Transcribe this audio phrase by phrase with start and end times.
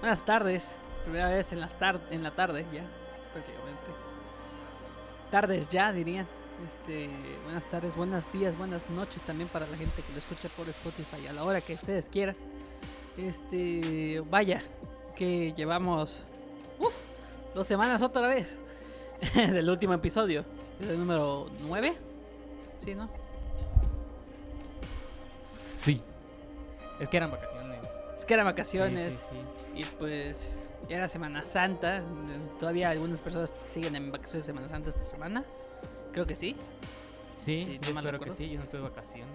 [0.00, 0.76] Buenas tardes.
[1.02, 2.84] Primera vez en, las tar en la tarde ya,
[3.32, 3.90] prácticamente.
[5.30, 6.26] Tardes ya, dirían.
[6.66, 7.08] Este,
[7.44, 11.26] buenas tardes, buenos días, buenas noches también para la gente que lo escucha por Spotify
[11.28, 12.36] a la hora que ustedes quieran.
[13.16, 14.60] Este, vaya,
[15.16, 16.22] que llevamos
[16.78, 16.94] uf,
[17.54, 18.58] dos semanas otra vez
[19.34, 20.44] del último episodio,
[20.80, 21.96] el número 9.
[22.78, 23.08] Sí, ¿no?
[25.42, 26.02] Sí.
[27.00, 27.80] Es que eran vacaciones.
[28.16, 29.14] Es que eran vacaciones.
[29.14, 29.58] Sí, sí, sí.
[29.78, 32.02] Y pues ya era Semana Santa.
[32.58, 35.44] Todavía algunas personas siguen en vacaciones de Semana Santa esta semana.
[36.12, 36.56] Creo que sí.
[37.38, 39.28] Sí, Sí, yo no espero que sí, yo no tuve vacaciones.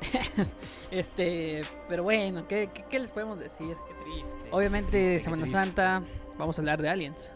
[0.92, 3.76] Este, pero bueno, ¿qué, qué, qué les podemos decir?
[3.88, 4.48] Qué triste.
[4.52, 5.58] Obviamente, qué triste, qué Semana triste.
[5.58, 6.02] Santa,
[6.38, 7.32] vamos a hablar de aliens.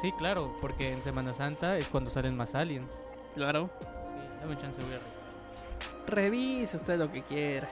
[0.00, 2.90] Sí, claro, porque en Semana Santa es cuando salen más aliens.
[3.34, 3.68] Claro.
[3.80, 6.06] Sí, dame chance, voy a revisar.
[6.06, 7.68] Revise usted lo que quiera.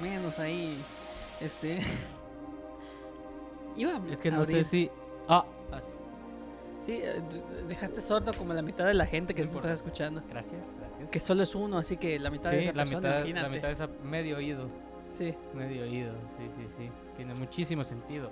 [0.00, 0.76] Menos ahí.
[1.40, 1.80] Este.
[3.76, 4.90] Iba a Es que no abrir- sé si.
[5.28, 5.90] Ah, ah, sí.
[6.84, 7.22] Sí, eh,
[7.68, 9.72] dejaste sordo como la mitad de la gente que No esto importa.
[9.72, 10.22] está escuchando.
[10.28, 11.10] Gracias, gracias.
[11.10, 13.48] Que solo es uno, así que la mitad de Sí, esa la persona, mitad, la
[13.48, 14.68] mitad de esa medio oído.
[15.06, 15.34] Sí.
[15.54, 16.90] Medio oído, sí, sí, sí.
[17.16, 18.30] Tiene muchísimo sentido.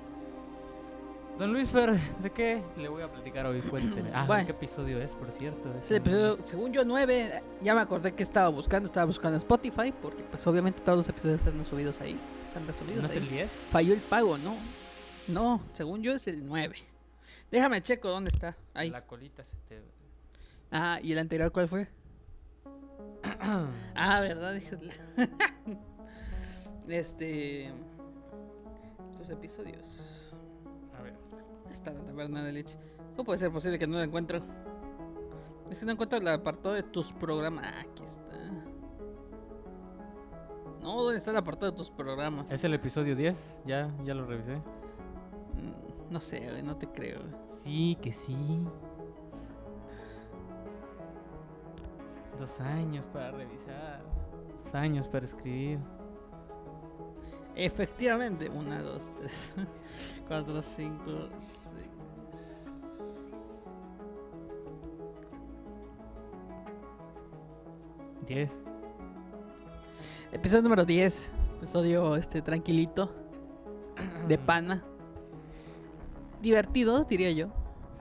[1.41, 3.63] Don Luis Fer, ¿de qué le voy a platicar hoy?
[3.63, 4.11] Cuénteme.
[4.13, 4.45] Ah, Bueno.
[4.45, 5.75] ¿qué episodio es, por cierto?
[5.79, 7.43] Es el episodio, según yo, 9.
[7.63, 8.87] Ya me acordé que estaba buscando.
[8.87, 9.91] Estaba buscando Spotify.
[10.03, 12.21] Porque, pues, obviamente, todos los episodios están subidos ahí.
[12.45, 13.17] Están resubidos ¿No es ahí.
[13.23, 13.51] el 10?
[13.71, 14.55] Falló el pago, ¿no?
[15.29, 16.77] No, según yo es el 9.
[17.51, 18.55] Déjame checo dónde está.
[18.75, 18.91] Ahí.
[18.91, 19.83] La colita se te...
[20.71, 21.89] Ah, ¿y el anterior cuál fue?
[23.95, 24.57] ah, ¿verdad?
[26.87, 27.73] Este.
[29.17, 30.20] Tus episodios.
[31.71, 31.91] A ver.
[31.91, 32.79] ¿Dónde está la taberna de leche?
[33.17, 34.41] ¿Cómo puede ser posible que no la encuentro?
[35.71, 37.65] Es que no encuentro el apartado de tus programas.
[37.67, 38.37] Ah, aquí está.
[40.81, 42.51] No, ¿dónde está el apartado de tus programas?
[42.51, 43.63] ¿Es el episodio 10?
[43.67, 44.57] Ya, ya lo revisé.
[44.57, 47.21] Mm, No sé, güey, no te creo.
[47.51, 48.61] Sí, que sí.
[52.39, 54.01] Dos años para revisar.
[54.65, 55.79] Dos años para escribir.
[57.57, 59.53] Efectivamente, 1, 2, 3,
[60.29, 61.71] 4, 5, 6.
[68.27, 68.51] 10.
[70.33, 71.31] Episodio número 10.
[71.59, 73.13] Episodio este tranquilito.
[74.29, 74.83] De pana.
[76.41, 77.49] Divertido, diría yo.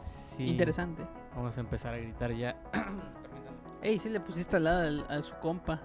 [0.02, 0.46] Sí.
[0.48, 1.04] Interesante.
[1.36, 2.58] Vamos a empezar a gritar ya.
[3.82, 5.82] Ey, sí le pusiste al lado al- a su compa.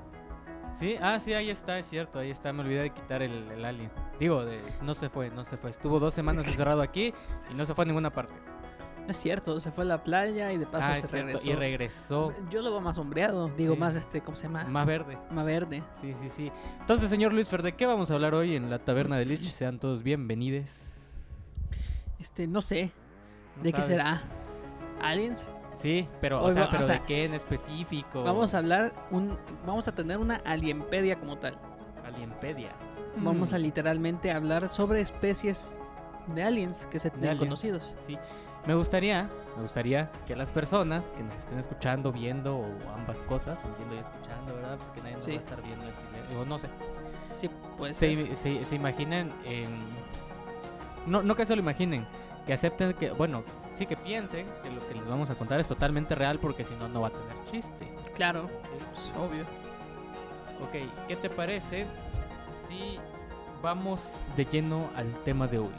[0.76, 2.52] Sí, ah, sí, ahí está, es cierto, ahí está.
[2.52, 3.90] Me olvidé de quitar el, el alien.
[4.18, 5.70] Digo, de, no se fue, no se fue.
[5.70, 7.14] Estuvo dos semanas encerrado aquí
[7.50, 8.34] y no se fue a ninguna parte.
[9.04, 11.46] No es cierto, se fue a la playa y de paso ah, se regresó.
[11.50, 13.80] y regresó Yo lo veo más sombreado, digo Sí.
[13.80, 14.64] más este, ¿cómo se llama?
[14.64, 15.18] más verde.
[15.30, 15.82] Más verde.
[16.00, 16.52] Sí, sí, sí.
[16.80, 19.50] Entonces, señor Luis ¿de qué vamos a hablar hoy en la taberna de Lich?
[19.50, 20.70] Sean todos bienvenidos.
[22.18, 22.92] Este, no sé,
[23.58, 24.22] No ¿de qué será?
[25.02, 25.50] ¿Aliens?
[25.74, 28.22] Sí, pero, o sea, va- o pero sea, ¿de qué en específico?
[28.24, 29.36] Vamos a hablar un
[29.66, 31.58] vamos a tener una alienpedia como tal.
[32.04, 32.70] Alienpedia.
[33.16, 33.54] Vamos Mm.
[33.54, 35.78] a literalmente hablar sobre especies
[36.28, 37.94] de aliens que se tienen conocidos.
[38.06, 38.16] Sí.
[38.66, 43.58] Me gustaría, me gustaría que las personas que nos estén escuchando, viendo o ambas cosas,
[43.78, 44.78] viendo y escuchando, ¿verdad?
[44.78, 45.32] Porque nadie nos Sí.
[45.32, 46.40] va a estar viendo el silencio.
[46.40, 46.68] O no sé.
[47.34, 49.84] Sí, pues se, se- se imaginen en...
[51.06, 52.06] No, no que se lo imaginen,
[52.46, 53.42] que acepten que, bueno,
[53.74, 56.74] sí que piensen que lo que les vamos a contar es totalmente real porque si
[56.76, 57.92] no, no va a tener chiste.
[58.14, 59.10] claro, ¿sí?
[59.10, 59.42] es obvio.
[60.62, 61.86] Ok, ¿qué te parece
[62.68, 62.98] si
[63.62, 65.72] vamos de lleno al tema de hoy?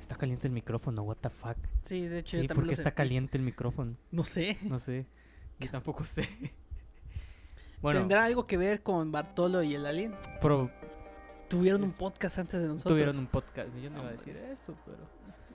[0.00, 1.56] Está caliente el micrófono, what the fuck.
[1.82, 3.94] Sí, de hecho yo Sí, también porque lo está caliente el micrófono.
[4.10, 4.58] No sé.
[4.62, 5.06] No sé.
[5.60, 6.28] Yo tampoco sé.
[7.80, 10.14] Bueno, ¿Tendrá algo que ver con Bartolo y el alien?
[10.42, 10.70] pro-
[11.48, 12.92] Tuvieron un podcast antes de nosotros.
[12.92, 13.74] tuvieron un podcast.
[13.78, 14.98] Yo no iba a decir eso, pero.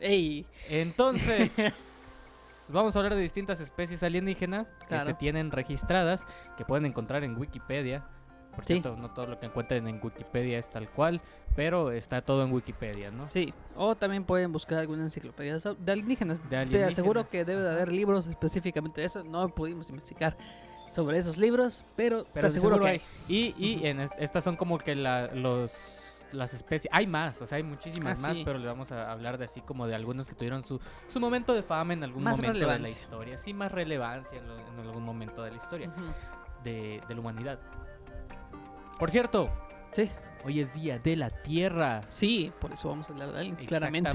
[0.06, 1.52] Ey, Entonces,
[2.72, 6.26] vamos a hablar de distintas especies alienígenas que se tienen registradas,
[6.58, 8.06] que pueden encontrar en Wikipedia.
[8.56, 8.74] Por Sí.
[8.74, 11.20] cierto, no todo lo que encuentren en Wikipedia es tal cual,
[11.56, 13.28] pero está todo en Wikipedia, ¿no?
[13.30, 13.54] sí.
[13.76, 16.50] O también pueden buscar alguna enciclopedia de alienígenas.
[16.50, 19.24] De Te aseguro que debe de haber libros específicamente de eso.
[19.24, 20.38] No pudimos investigar
[20.88, 23.02] sobre esos libros, pero, te Pero aseguro seguro que hay.
[23.28, 25.74] Y, y en estas son como que la- los
[26.36, 26.90] las especies.
[26.94, 28.44] Hay más, o sea, hay muchísimas Ah, más, sí.
[28.46, 31.54] pero le vamos a hablar de así como de algunos que tuvieron su, su momento
[31.54, 33.38] de fama en algún Más momento de la historia.
[33.38, 35.92] Sí, más relevancia en, lo- en algún momento de la historia
[36.64, 37.60] de, de la humanidad.
[39.00, 39.50] Por cierto,
[39.92, 40.10] Sí,
[40.44, 42.02] hoy es Día de la Tierra.
[42.10, 44.10] sí, por eso vamos a hablar de aliens, claramente.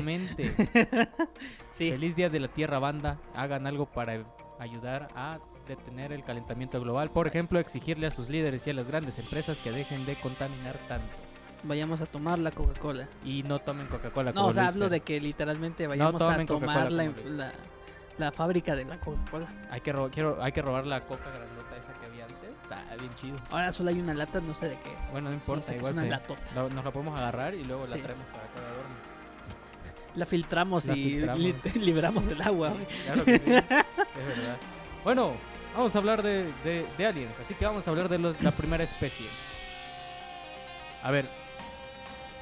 [0.44, 1.08] Exactamente.
[1.72, 3.18] Sí, Feliz Día de la Tierra, banda.
[3.34, 4.22] Hagan algo para
[4.58, 7.10] ayudar a detener el calentamiento global.
[7.10, 10.76] Por ejemplo, exigirle a sus líderes y a las grandes empresas que dejen de contaminar
[10.88, 11.16] tanto.
[11.64, 13.08] Vayamos a tomar la Coca-Cola.
[13.24, 14.32] Y no tomen Coca-Cola.
[14.32, 17.16] No, o sea, hablo de que literalmente vayamos a tomar la, Luis.
[17.26, 17.52] la,
[18.18, 19.46] la fábrica de la Coca-Cola.
[19.70, 22.50] Hay que, quiero, hay que robar la coca grandota esa que había antes.
[22.62, 23.36] Está bien chido.
[23.50, 25.10] Ahora solo hay una lata, no sé de qué es.
[25.12, 26.20] Bueno, no importa, igual es una.
[26.54, 27.96] La- nos la podemos agarrar y luego Sí.
[27.98, 29.10] la traemos para cada horno.
[30.16, 31.38] La filtramos La y filtramos.
[31.40, 32.72] li- libramos del agua.
[33.04, 34.56] Claro que sí, es verdad.
[35.04, 35.34] Bueno,
[35.76, 38.50] vamos a hablar de, de- de aliens, así que vamos a hablar de los- la
[38.50, 39.26] primera especie.
[41.02, 41.26] A ver,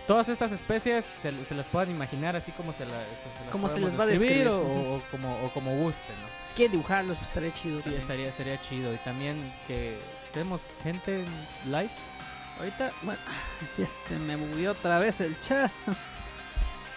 [0.09, 3.69] todas estas especies se, se las puedan imaginar así como se, la, se, las Como
[3.69, 6.29] se les va a describir o, o como, o como gusten, ¿no?
[6.49, 7.83] Si quieren dibujarlos, pues estaría chido.
[7.83, 8.93] Sí, estaría, estaría chido.
[8.95, 9.99] Y también que
[10.33, 11.91] tenemos gente en live.
[12.59, 13.21] Ahorita, bueno,
[13.77, 15.71] sí, se me movió otra vez el chat.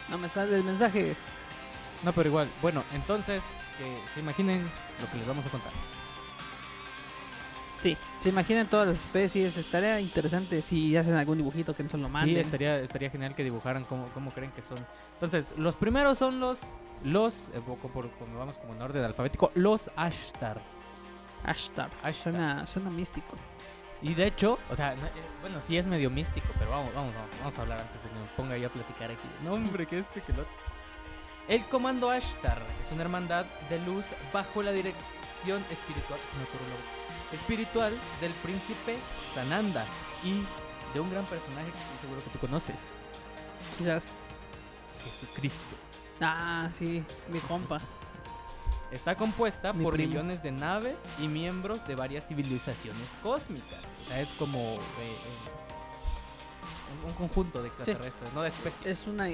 [0.10, 1.16] No me sale el mensaje.
[2.04, 2.50] No, pero igual.
[2.62, 3.42] Bueno, entonces,
[3.78, 4.69] que se imaginen
[5.00, 5.72] lo que les vamos a contar.
[7.81, 9.57] Sí, se imaginan todas las especies.
[9.57, 12.36] Estaría interesante si hacen algún dibujito que nos lo manden.
[12.36, 14.78] Sí, estaría, estaría genial que dibujaran cómo, cómo creen que son.
[15.13, 16.60] Entonces, los primeros son los,
[17.04, 20.62] los, eh, poco por, como vamos como en orden alfabético, los Ashtar.
[21.44, 21.89] Ashtar.
[22.04, 22.13] Ashtar.
[22.33, 23.36] Suena, suena místico.
[24.04, 25.10] Y de hecho, o sea, no, eh,
[25.42, 28.16] bueno, sí es medio místico, pero vamos, vamos, vamos, vamos a hablar antes de que
[28.16, 29.28] me ponga yo a platicar aquí.
[29.44, 30.45] No, hombre, que este, que lo.
[31.48, 37.00] El Comando Ashtar es una hermandad de luz bajo la dirección espiritual, se lo-
[37.33, 38.98] espiritual del príncipe
[39.33, 39.86] Sananda
[40.24, 40.44] y
[40.94, 42.75] de un gran personaje que estoy seguro que tú conoces,
[43.78, 44.07] Quizás.
[45.04, 45.75] Jesucristo.
[46.19, 47.78] Ah, sí, mi compa.
[48.92, 50.10] Está compuesta Mi por primo.
[50.10, 53.80] millones de naves y miembros de varias civilizaciones cósmicas.
[54.04, 55.61] O sea, es como eh, eh,
[57.03, 58.86] un, un conjunto de extraterrestres, no de especies.
[59.01, 59.27] Es una.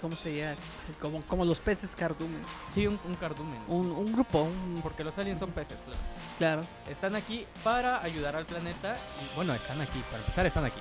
[0.00, 0.56] ¿Cómo se llama?
[1.00, 2.40] Como, como los peces cardumen.
[2.70, 3.58] Sí, un, un cardumen.
[3.68, 4.80] Un, un grupo, un.
[4.82, 6.00] Porque los aliens son peces, claro.
[6.38, 6.60] Claro.
[6.88, 8.96] Están aquí para ayudar al planeta.
[9.22, 10.80] Y, bueno, están aquí, para empezar, están aquí.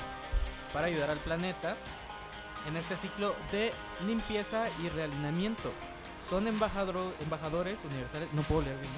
[0.74, 1.75] Para ayudar al planeta
[2.68, 3.72] en este ciclo de
[4.07, 5.72] limpieza y realineamiento.
[6.30, 8.30] Son embajador- embajadores universales.
[8.34, 8.92] No puedo leer bien.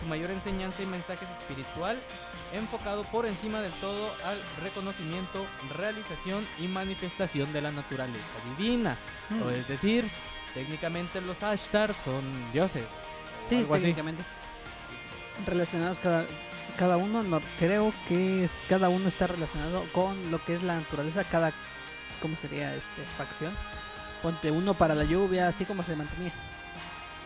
[0.00, 1.98] Su mayor enseñanza y mensaje es espiritual,
[2.54, 5.44] enfocado por encima del todo al reconocimiento,
[5.76, 8.24] realización y manifestación de la naturaleza
[8.56, 8.96] divina.
[9.28, 9.42] Mm.
[9.42, 10.08] O es decir,
[10.54, 12.84] técnicamente los Ashtar son dioses.
[13.44, 13.80] Sí, así.
[13.80, 14.24] técnicamente.
[15.46, 16.24] Relacionados cada,
[16.78, 20.76] cada uno, no, creo que es, cada uno está relacionado con lo que es la
[20.76, 21.52] naturaleza, cada,
[22.22, 23.52] ¿cómo sería este facción?
[24.22, 26.32] Ponte uno para la lluvia, así como se mantenía.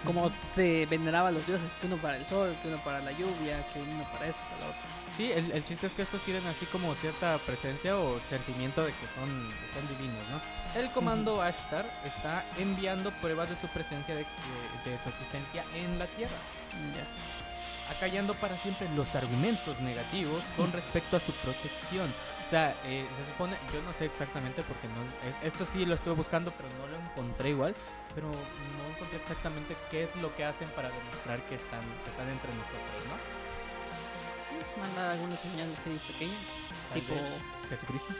[0.04, 3.12] Como se veneraba a los dioses, que uno para el sol, que uno para la
[3.12, 4.80] lluvia, que uno para esto, para lo otro.
[5.16, 8.88] Sí, el, el chiste es que estos tienen así como cierta presencia o sentimiento de
[8.90, 10.40] que son, son divinos, ¿no?
[10.80, 15.98] El comando Ashtar está enviando pruebas de su presencia, de, de- de su existencia en
[15.98, 16.34] la Tierra,
[16.94, 17.94] Ya.
[17.94, 22.12] acallando para siempre los argumentos negativos con respecto a su protección.
[22.54, 26.52] Eh, se supone, yo no sé exactamente porque no, eh, esto sí lo estuve buscando,
[26.52, 27.74] pero no lo encontré igual,
[28.14, 32.28] pero no encontré exactamente qué es lo que hacen para demostrar que están, que están
[32.28, 34.80] entre nosotros, ¿no?
[34.80, 36.34] Manda alguna señal así pequeña,
[36.90, 37.14] Tal tipo,
[37.70, 38.14] Jesucristo.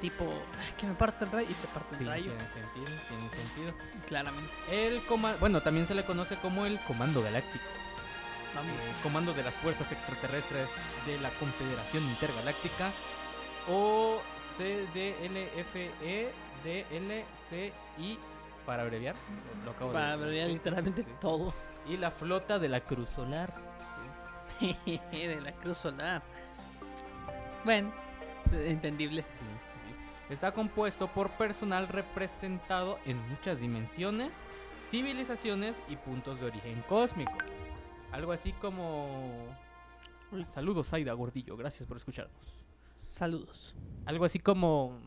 [0.00, 0.24] tipo,
[0.60, 2.24] "Ay, que me parte el rayo y te parte el Sí, rayo.
[2.32, 3.72] tiene sentido, tiene sentido.
[4.06, 4.52] Claramente.
[4.70, 9.54] El comando, bueno, también se le conoce como el Comando Galáctico, eh, Comando de las
[9.54, 10.68] Fuerzas Extraterrestres
[11.06, 12.90] de la Confederación Intergaláctica
[13.68, 14.20] o
[14.56, 16.32] CDLFE
[16.64, 18.18] DLCI
[18.66, 19.14] para abreviar,
[19.64, 21.08] lo acabo Para de abreviar literalmente sí.
[21.20, 21.54] todo.
[21.88, 23.54] Y la flota de la Cruz Solar.
[24.58, 24.76] sí.
[25.12, 26.22] de la cruz solar.
[27.64, 27.92] Bueno,
[28.52, 29.22] entendible.
[29.22, 30.32] Sí, sí.
[30.34, 34.32] Está compuesto por personal representado en muchas dimensiones,
[34.90, 37.32] civilizaciones y puntos de origen cósmico.
[38.12, 39.46] Algo así como...
[40.52, 42.67] Saludos, Aida Gordillo, gracias por escucharnos.
[42.98, 43.74] Saludos.
[44.04, 45.00] Algo así como...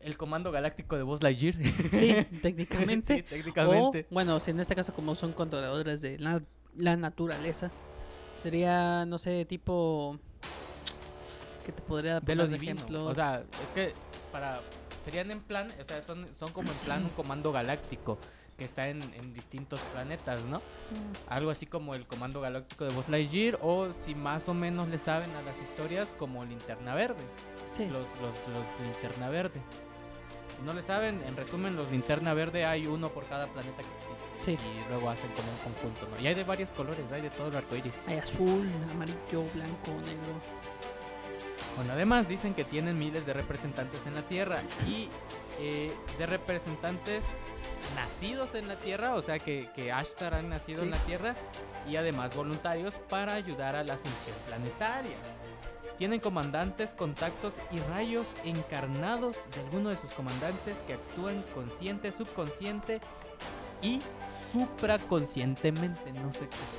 [0.00, 1.54] El comando galáctico de Buzz Lightyear.
[1.90, 3.18] Sí, técnicamente.
[3.18, 4.06] sí, técnicamente.
[4.10, 6.42] O, bueno, si en este caso como son controladores de la,
[6.76, 7.70] la naturaleza,
[8.42, 10.18] sería, no sé, tipo...
[11.66, 12.74] ¿Qué te podría de lo de divino.
[12.74, 13.06] ejemplo?
[13.06, 13.94] O sea, es que
[14.30, 14.60] para
[15.04, 18.18] serían en plan, o sea, son, son como en plan un comando galáctico
[18.56, 20.58] que está en, en distintos planetas, ¿no?
[20.58, 20.62] Mm,
[21.28, 24.98] Algo así como el comando galáctico de Buzz Lightyear o si más o menos le
[24.98, 27.24] saben a las historias como Linterna Verde,
[27.72, 27.86] sí.
[27.86, 29.60] los, los, los Linterna Verde.
[30.56, 33.82] Si no le saben, en resumen, los Linterna Verde hay uno por cada planeta que
[33.82, 34.52] existe Sí.
[34.52, 36.22] y luego hacen como un conjunto, ¿no?
[36.22, 37.94] Y hay de varios colores, hay de todo el arco iris.
[38.06, 40.34] Hay azul, amarillo, blanco, negro.
[41.76, 45.08] Bueno, además dicen que tienen miles de representantes en la Tierra y
[45.58, 47.24] eh, de representantes
[47.94, 51.34] nacidos en la Tierra, o sea que, que Ashtar han nacido en la Tierra
[51.88, 55.16] y además voluntarios para ayudar a la ascensión planetaria.
[55.98, 63.00] Tienen comandantes, contactos y rayos encarnados de alguno de sus comandantes que actúan consciente, subconsciente
[63.80, 64.00] y
[64.52, 66.12] supraconscientemente.
[66.12, 66.74] No sé qué es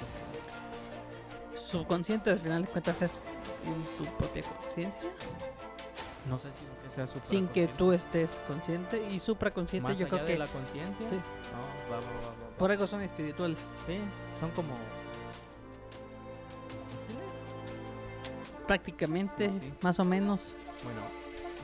[1.58, 1.72] eso.
[1.72, 3.26] Subconsciente al final de cuentas es
[3.98, 5.10] tu propia conciencia.
[6.30, 9.06] No sé si sea Sin que tú estés consciente.
[9.12, 11.06] Y supraconsciente Más yo allá creo de que la conciencia.
[11.08, 11.16] sí.
[11.16, 13.60] No, va, va, va, por algo son espirituales.
[13.86, 13.98] Sí,
[14.40, 14.74] son como.
[18.68, 19.74] Prácticamente, Sí, sí.
[19.82, 20.56] más o menos.
[20.84, 21.02] Bueno,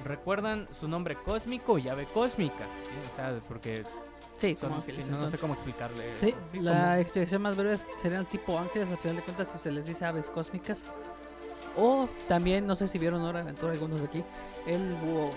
[0.05, 1.77] ¿recuerdan su nombre cósmico?
[1.79, 2.65] Llave cósmica.
[2.83, 3.83] Sí, o sea, porque
[4.37, 5.09] Sí, como ángeles.
[5.09, 6.15] no, no sé cómo explicarle.
[6.19, 9.47] Sí, sí, la como- explicación más breve es- serían tipo ángeles, al final de cuentas,
[9.49, 10.85] si se les dice aves cósmicas.
[11.77, 14.23] O también, no sé si vieron Hora de Aventura algunos de aquí,
[14.65, 15.31] el búho.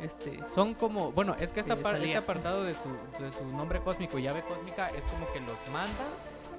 [0.00, 2.88] Este, Son como, bueno, es que esta par- este apartado de su,
[3.22, 6.08] de su nombre cósmico, llave cósmica, es como que los mandan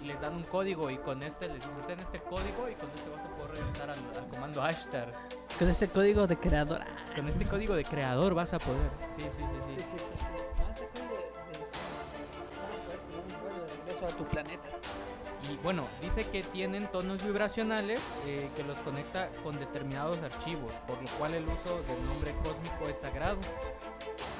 [0.01, 3.09] y les dan un código y con este les ten este código y con este
[3.09, 5.13] vas a poder regresar al, al comando Ashtar.
[5.59, 6.81] con este código de creador.
[6.81, 8.89] Ah, Con este código de creador vas a poder.
[9.15, 9.43] Sí, sí, sí,
[9.77, 9.83] sí.
[9.83, 10.25] sí, sí, sí.
[10.61, 14.23] Con ese código de, de- vas a poder tener un vuelo de regreso a tu
[14.25, 14.69] planeta.
[15.51, 21.01] Y bueno, dice que tienen tonos vibracionales eh, que los conecta con determinados archivos, por
[21.01, 23.37] lo cual el uso del nombre cósmico es sagrado,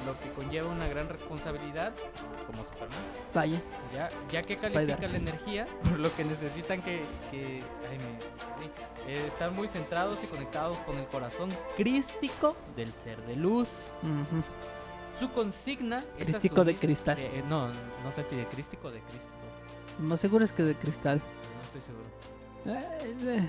[0.06, 1.92] lo que conlleva una gran responsabilidad,
[2.46, 2.98] como Superman,
[3.34, 3.60] Vaya.
[3.94, 4.72] ya, ya que Spider.
[4.86, 8.70] califica la energía, por lo que necesitan que, que- ay, me- sí,
[9.08, 13.68] eh, estar muy centrados y conectados con el corazón crístico del ser de luz.
[15.20, 17.18] Su consigna es Crístico de cristal.
[17.18, 19.28] eh, no, no sé si de crístico o de Cristo,
[19.98, 21.20] Más seguro es que de cristal.
[21.56, 22.04] no estoy seguro.
[22.66, 23.48] Eh, eh,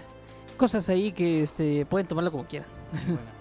[0.58, 2.70] cosas ahí que este, pueden tomarlo como quieran.
[2.92, 3.32] Buena.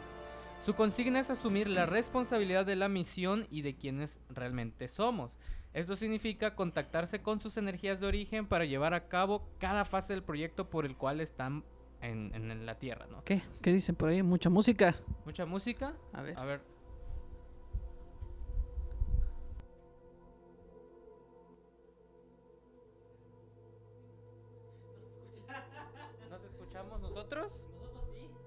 [0.65, 5.33] Su consigna es asumir la responsabilidad de la misión y de quienes realmente somos.
[5.75, 10.23] Esto significa contactarse con sus energías de origen para llevar a cabo cada fase del
[10.23, 11.65] proyecto por el cual están
[12.01, 13.23] en, en la Tierra, ¿no?
[13.25, 13.43] ¿Qué?
[13.61, 14.23] ¿Qué dicen por ahí?
[14.23, 14.95] Mucha música.
[15.25, 15.95] Mucha música.
[16.13, 16.39] A ver.
[16.39, 16.74] A ver.
[27.25, 27.53] Nosotros?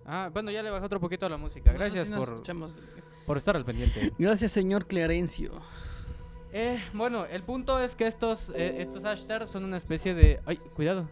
[0.06, 1.74] Ah, bueno, ya le bajé otro poquito a la música.
[1.74, 2.14] Gracias sí
[3.26, 4.14] por, estar al pendiente.
[4.18, 5.52] Gracias, señor Clarencio.
[6.54, 10.40] Eh, bueno, el punto es que estos, eh, estos hashtags son una especie de...
[10.46, 11.10] ¡Ay, cuidado!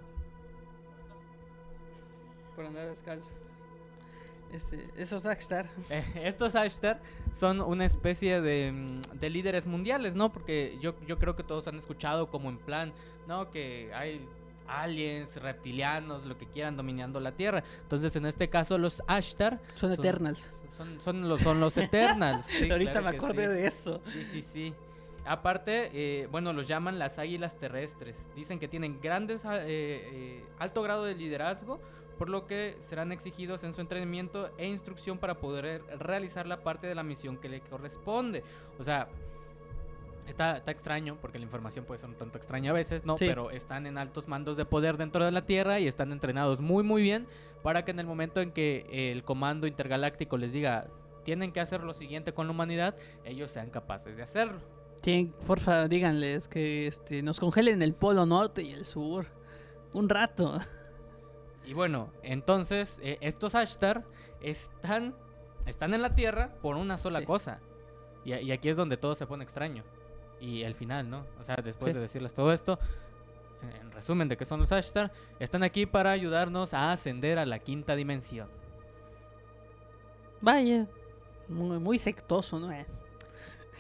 [2.56, 3.34] Por andar descalzo.
[4.54, 5.70] Este, esos Rockstar.
[5.90, 7.02] Eh, estos hashtags
[7.34, 10.32] son una especie de, mm, de líderes mundiales, ¿no?
[10.32, 12.94] Porque yo, yo creo que todos han escuchado como en plan,
[13.28, 13.52] ¿no?
[13.52, 14.26] Que hay
[14.68, 17.64] aliens, reptilianos, lo que quieran dominando la Tierra.
[17.82, 20.52] Entonces, en este caso, los hashtags Son, Son- Eternals.
[20.78, 22.46] son, son, los, son los Eternals.
[22.60, 23.50] Sí, Ahorita claro me acordé sí.
[23.54, 24.02] de eso.
[24.12, 24.74] Sí, sí, sí.
[25.28, 28.28] Aparte, eh, bueno, los llaman las águilas terrestres.
[28.36, 31.80] Dicen que tienen grandes, eh, eh, alto grado de liderazgo,
[32.20, 36.86] por lo que serán exigidos en su entrenamiento e instrucción para poder realizar la parte
[36.88, 38.44] de la misión que le corresponde.
[38.80, 39.10] O sea,
[40.28, 43.18] está, está extraño, porque la información puede ser un tanto extraña a veces, ¿no?
[43.18, 43.26] Sí.
[43.28, 46.84] Pero están en altos mandos de poder dentro de la Tierra y están entrenados muy,
[46.84, 47.28] muy bien
[47.64, 50.88] para que en el momento en que el comando intergaláctico les diga
[51.24, 54.60] tienen que hacer lo siguiente con la humanidad, ellos sean capaces de hacerlo.
[55.02, 59.26] Tienen- porfa, díganles que este, nos congelen el polo norte y el sur.
[59.94, 60.60] Un rato.
[61.66, 64.04] Y bueno, entonces eh, estos Ashtar
[64.40, 65.16] están,
[65.66, 67.26] están en la Tierra por una sola Sí.
[67.26, 67.60] cosa.
[68.24, 69.84] Y, y aquí es donde todo se pone extraño.
[70.40, 71.26] Y el final, ¿no?
[71.40, 71.96] O sea, después Sí.
[71.96, 72.78] de decirles todo esto,
[73.62, 77.46] en- en resumen de qué son los Ashtar, están aquí para ayudarnos a ascender a
[77.46, 78.50] la quinta dimensión.
[80.42, 80.88] Vaya.
[81.48, 82.72] Muy, muy sectoso, ¿no?
[82.72, 82.86] Eh,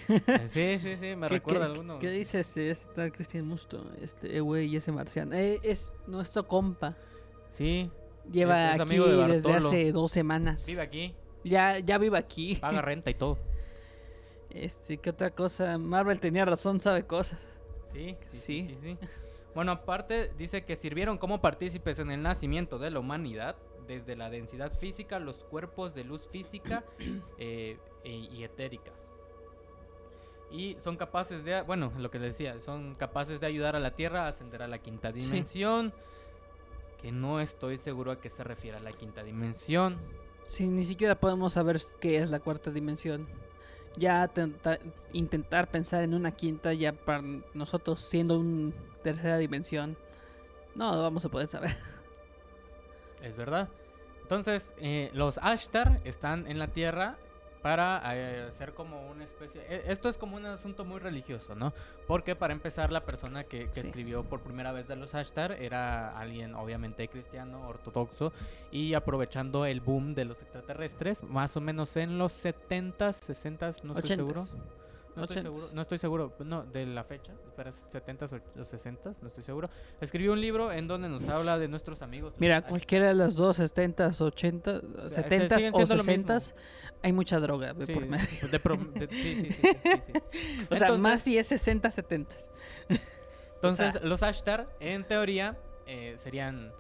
[0.09, 1.99] Eh, sí, sí, sí, me ¿Qué- recuerda a alguno.
[1.99, 3.83] ¿Qué dice este, este tal Cristian Musto?
[4.01, 5.33] Este eh, güey y ese marciano.
[5.35, 6.95] Eh, es nuestro compa.
[7.51, 7.89] Sí,
[8.31, 10.65] Lleva Es- es aquí amigo de desde hace dos semanas.
[10.67, 12.55] vive aquí, Ya, ya vive aquí.
[12.55, 13.37] paga renta y todo.
[14.55, 15.77] Este, ¿qué otra cosa?
[15.77, 17.39] Marvel tenía razón, sabe cosas.
[17.93, 18.97] Sí, sí, sí, Sí.
[19.01, 19.07] sí.
[19.53, 23.55] Bueno, aparte dice que sirvieron como partícipes en el nacimiento de la humanidad,
[23.87, 26.83] desde la densidad física, los cuerpos de luz física
[27.37, 28.91] eh, e- y etérica.
[30.51, 33.91] Y son capaces de, bueno, lo que les decía, son capaces de ayudar a la
[33.91, 35.19] Tierra a ascender a la quinta Sí.
[35.19, 35.93] dimensión.
[37.01, 39.97] Que no estoy seguro a qué se refiere a la quinta dimensión.
[40.43, 43.27] Sí, ni siquiera podemos saber qué es la cuarta dimensión.
[43.97, 44.79] Ya tenta-
[45.13, 47.23] intentar pensar en una quinta ya para
[47.53, 48.73] nosotros siendo una
[49.03, 49.97] tercera dimensión.
[50.75, 51.75] No, no vamos a poder saber.
[53.21, 53.69] Es verdad.
[54.21, 57.15] Entonces, eh, los Ashtar están en la Tierra
[57.65, 59.59] para eh, hacer como una especie...
[59.67, 61.73] e- Esto es como un asunto muy religioso, ¿no?
[62.05, 63.87] Porque para empezar la persona que, que Sí.
[63.87, 68.31] escribió por primera vez de los Ashtar era alguien obviamente cristiano, ortodoxo,
[68.69, 72.97] y aprovechando el boom de los extraterrestres, más o menos en los 70s,
[73.33, 74.45] 60s, no estoy seguro.
[75.15, 79.27] No estoy seguro, no estoy seguro, no, de la fecha, espera, 70s o 60s, no
[79.27, 79.69] estoy seguro.
[80.01, 82.31] Escribió un libro en donde nos habla de nuestros amigos.
[82.33, 82.69] los Mira, Ashtar.
[82.69, 86.23] cualquiera de las dos, 70s, 80s, sea, se- 70s siguen o siendo lo mismo.
[86.33, 86.53] 60s,
[87.01, 88.47] hay mucha droga de Sí, por medio.
[88.51, 89.59] de pro- de- sí, sí.
[90.69, 92.35] O sea, Entonces- más si es 60, 70.
[93.55, 95.57] Entonces, sea- los Ashtar, en teoría,
[95.87, 96.71] eh, serían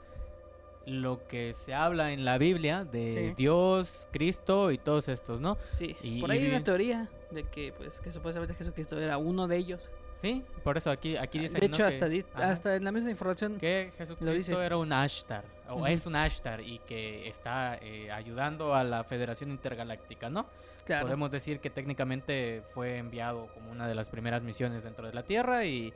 [0.85, 3.33] lo que se habla en la Biblia de Sí.
[3.35, 5.57] Dios, Cristo y todos estos, ¿no?
[5.71, 9.47] Sí, Y- por ahí hay una teoría de que, pues, que supuestamente Jesucristo era uno
[9.47, 9.89] de ellos.
[10.21, 13.09] Sí, por eso aquí, aquí dice de hecho, hasta, di- ajá, hasta en la misma
[13.09, 13.57] información.
[13.59, 14.53] que Jesucristo dice.
[14.65, 19.51] era un Ashtar, o es un Ashtar, y que está eh, ayudando a la Federación
[19.51, 20.45] Intergaláctica, ¿no?
[20.85, 25.13] Claro, Podemos decir que técnicamente fue enviado como una de las primeras misiones dentro de
[25.13, 25.93] la Tierra y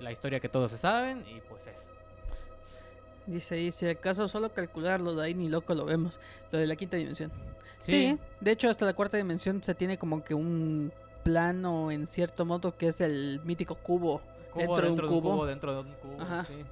[0.00, 1.88] la historia que todos se saben, y pues eso.
[3.26, 6.18] Dice ahí, si acaso solo calcularlo, de ahí ni loco lo vemos.
[6.52, 7.30] Lo de la quinta dimensión.
[7.78, 7.92] Sí.
[8.10, 8.18] Sí.
[8.40, 10.92] de hecho hasta la cuarta dimensión se tiene como que un
[11.22, 14.20] plano en cierto modo que es el mítico cubo.
[14.52, 15.46] Cubo Dentro de un cubo.
[15.46, 16.44] dentro de un cubo, Ajá.
[16.46, 16.64] sí.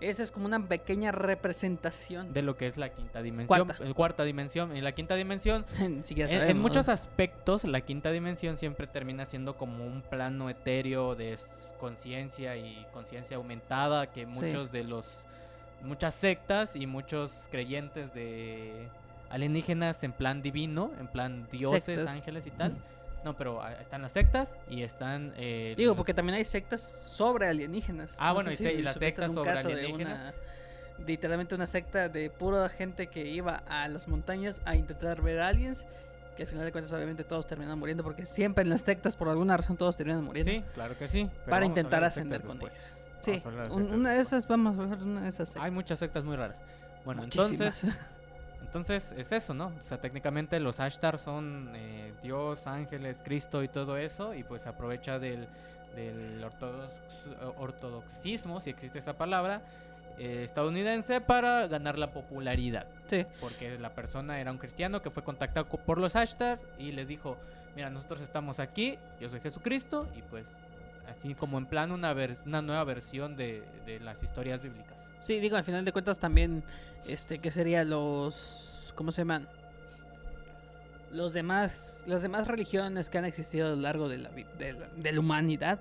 [0.00, 2.32] Esa es como una pequeña representación.
[2.32, 3.66] de lo que es la quinta dimensión.
[3.66, 3.84] Cuarta.
[3.84, 4.74] eh, cuarta dimensión.
[4.74, 5.66] En la quinta dimensión,
[6.04, 11.14] siquiera en, en muchos aspectos, la quinta dimensión siempre termina siendo como un plano etéreo
[11.16, 11.36] de
[11.78, 14.26] conciencia y conciencia aumentada que Sí.
[14.40, 15.26] muchos de los
[15.82, 18.88] muchas sectas y muchos creyentes de
[19.30, 22.10] alienígenas en plan divino, en plan dioses, Sectas.
[22.10, 22.74] ángeles y tal.
[23.24, 26.80] No, pero ah, están las sectas y están eh, Digo, los- porque también hay sectas
[26.80, 28.14] sobre alienígenas.
[28.18, 30.34] Ah, No bueno, y si se- y las sectas sobre alienígenas.
[30.98, 35.40] una- literalmente una secta de pura gente que iba a las montañas a intentar ver
[35.40, 35.84] aliens.
[36.36, 38.02] Que al final de cuentas, obviamente, todos terminan muriendo.
[38.02, 40.50] Porque siempre en las sectas, por alguna razón, todos terminan muriendo.
[40.50, 41.28] Sí, claro que sí.
[41.44, 42.72] pero Para intentar ascender con ellos.
[43.20, 45.64] Sí, hablar de un- una de esas, vamos a ver una de esas sectas.
[45.64, 46.56] Hay muchas sectas muy raras.
[47.04, 47.82] Bueno, Muchísimas.
[47.84, 47.98] entonces,
[48.62, 49.72] entonces es eso, ¿no?
[49.80, 54.66] O sea, técnicamente los Ashtar son eh, Dios, ángeles, Cristo y todo eso, y pues
[54.66, 55.48] aprovecha del,
[55.94, 59.62] del ortodox- ortodoxismo, si existe esa palabra,
[60.18, 62.86] eh, estadounidense para ganar la popularidad.
[63.06, 63.24] Sí.
[63.40, 67.08] Porque la persona era un cristiano que fue contactado co- por los Ashtars y les
[67.08, 67.38] dijo,
[67.74, 70.46] mira, nosotros estamos aquí, yo soy Jesucristo, y pues
[71.20, 74.98] así como en plan una, ver- una nueva versión de, de las historias bíblicas.
[75.20, 76.64] Sí, digo, al final de cuentas también,
[77.06, 79.46] este, ¿qué sería los, ¿cómo se llaman?
[81.12, 84.88] Los demás, las demás religiones que han existido a lo largo de la, de la,
[84.96, 85.78] de la humanidad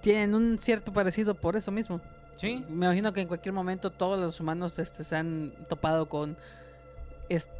[0.00, 2.00] tienen un cierto parecido por eso mismo.
[2.36, 6.36] Sí, Me imagino que en cualquier momento todos los humanos este, se han topado con,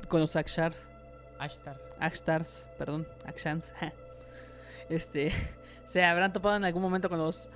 [0.09, 0.89] con los Akshars,
[1.39, 1.77] Ashtar.
[2.01, 3.73] Akstars, perdón, Akshans.
[4.89, 5.31] este,
[5.91, 7.49] se habrán topado en algún momento con los,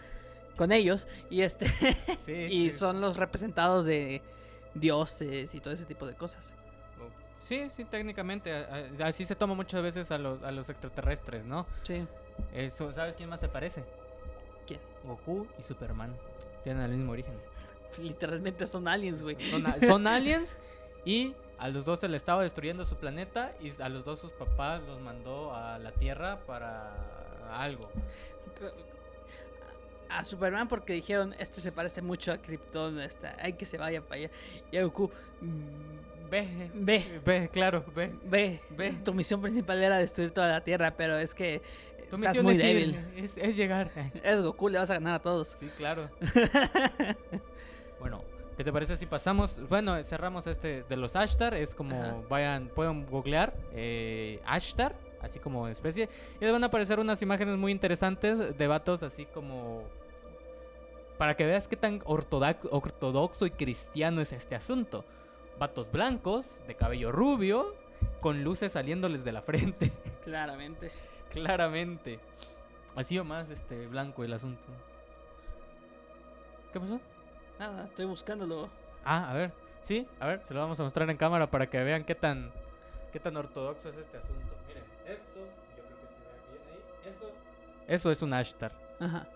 [0.56, 1.66] con ellos y este,
[2.26, 2.78] Sí, y sí.
[2.78, 4.22] son los representados de
[4.74, 6.52] dioses y todo ese tipo de cosas.
[7.42, 8.66] Sí, sí, técnicamente.
[9.00, 11.66] Así se toma muchas veces a los, a los extraterrestres, ¿no?
[11.82, 12.06] Sí.
[12.54, 13.84] Eso, ¿Sabes quién más se parece?
[14.66, 14.80] ¿Quién?
[15.04, 16.16] Goku y Superman.
[16.64, 17.34] Tienen el mismo origen.
[18.02, 19.36] Literalmente son aliens, güey.
[19.86, 20.58] Son aliens
[21.04, 24.32] y a los dos se le estaba destruyendo su planeta y a los dos sus
[24.32, 27.23] papás los mandó a la Tierra para
[27.62, 27.88] algo.
[30.08, 34.00] A Superman porque dijeron, este se parece mucho a Krypton, esta, hay que se vaya
[34.00, 34.30] para allá.
[34.70, 38.12] Y a Goku, "Mm, Ve, ve, ve, claro, ve.
[38.24, 38.94] ve, Ve.
[39.04, 41.60] Tu misión principal era destruir toda la Tierra, pero es que
[42.10, 43.04] Tu estás misión muy es, ir, débil.
[43.16, 43.90] es, es llegar.
[44.22, 45.56] Es Goku, le vas a ganar a todos.
[45.60, 46.08] Sí, claro.
[48.00, 48.24] bueno,
[48.56, 49.60] ¿qué te parece si pasamos?
[49.68, 51.54] Bueno, cerramos este de los Ashtar.
[51.54, 52.16] Es como Ajá.
[52.28, 56.08] vayan, pueden googlear eh, Ashtar, así como especie.
[56.40, 59.84] Y les van a aparecer unas imágenes muy interesantes de vatos, así como.
[61.18, 65.04] Para que veas qué tan ortodoxo y cristiano es este asunto.
[65.58, 67.74] Vatos blancos, de cabello rubio,
[68.20, 69.92] con luces saliéndoles de la frente.
[70.24, 70.90] Claramente.
[71.30, 72.18] Claramente.
[72.96, 74.62] Así o más este blanco el asunto.
[76.72, 77.00] ¿Qué pasó?
[77.58, 78.68] Nada, estoy buscándolo.
[79.04, 79.52] Ah, a ver.
[79.82, 82.50] Sí, a ver, se lo vamos a mostrar en cámara para que vean qué tan
[83.12, 84.53] qué tan ortodoxo es este asunto.
[87.86, 88.72] Eso es un Ashtar.
[89.00, 89.26] Ajá.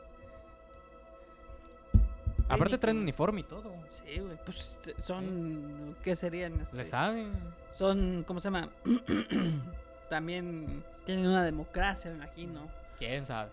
[2.48, 3.70] Aparte traen uniforme y todo.
[3.90, 4.38] Sí, güey.
[4.44, 5.96] Pues son.
[6.02, 6.58] ¿Qué serían?
[6.61, 6.76] este?
[6.76, 7.32] Le saben.
[7.76, 8.24] Son.
[8.26, 8.70] ¿Cómo se llama?
[10.08, 12.66] También tienen una democracia, me imagino.
[12.98, 13.50] ¿Quién sabe?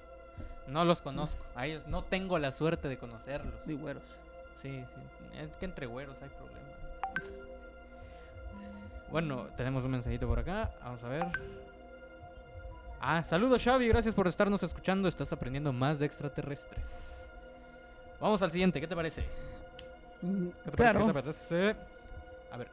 [0.67, 1.45] No los conozco.
[1.55, 3.53] A ellos no tengo la suerte de conocerlos.
[3.65, 4.03] Muy güeros.
[4.55, 5.37] Sí, sí.
[5.37, 6.55] Es que entre güeros hay problema.
[9.11, 10.71] Bueno, tenemos un mensajito por acá.
[10.81, 11.25] Vamos a ver.
[13.07, 15.07] Ah, saludos Xavi, gracias por estarnos escuchando.
[15.07, 17.29] Estás aprendiendo más de extraterrestres.
[18.19, 19.25] Vamos al siguiente, ¿qué te parece?
[20.23, 20.99] Mm, ¿Qué te Claro.
[21.05, 21.05] parece?
[21.05, 21.75] ¿Qué te parece?
[22.51, 22.67] A ver.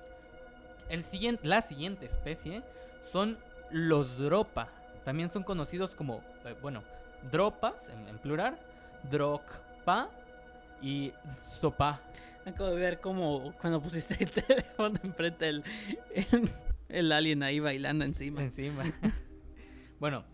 [0.88, 2.62] El siguiente, la siguiente especie
[3.11, 3.37] son
[3.71, 4.68] los dropa.
[5.05, 6.83] También son conocidos como, eh, bueno,
[7.31, 8.57] dropas en, en plural,
[9.11, 10.09] drocpa
[10.81, 11.12] y
[11.61, 12.01] sopa.
[12.47, 15.62] Acabo de ver cómo cuando pusiste el teléfono enfrente el,
[16.14, 16.51] el,
[16.88, 18.40] el alien ahí bailando encima.
[18.42, 18.85] encima.
[20.02, 20.24] bueno,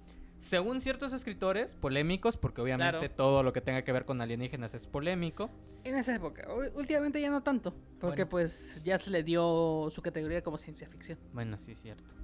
[0.41, 3.15] según ciertos escritores polémicos, porque obviamente Claro.
[3.15, 5.51] todo lo que tenga que ver con alienígenas es polémico.
[5.85, 8.29] En esa época, últimamente ya no tanto, porque Bueno.
[8.31, 11.19] pues ya se le dio su categoría como ciencia ficción.
[11.35, 12.15] Bueno, sí, es cierto.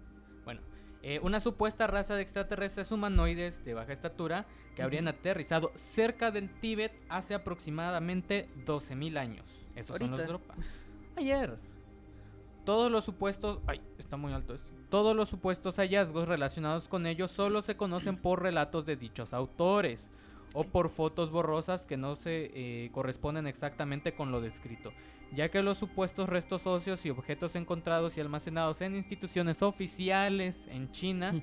[0.46, 0.62] Bueno,
[1.02, 6.48] eh, una supuesta raza de extraterrestres humanoides de baja estatura que habrían aterrizado cerca del
[6.60, 9.44] Tíbet hace aproximadamente 12.000 años.
[9.76, 10.26] Esos son los.
[10.26, 10.54] Dropa.
[11.16, 11.58] Ayer.
[12.64, 13.60] Todos los supuestos...
[13.66, 14.72] Ay, está muy alto esto.
[14.90, 20.10] Todos los supuestos hallazgos relacionados con ellos solo se conocen por relatos de dichos autores
[20.54, 24.92] o por fotos borrosas que no se eh, corresponden exactamente con lo descrito,
[25.34, 30.92] ya que los supuestos restos óseos y objetos encontrados y almacenados en instituciones oficiales en
[30.92, 31.34] China,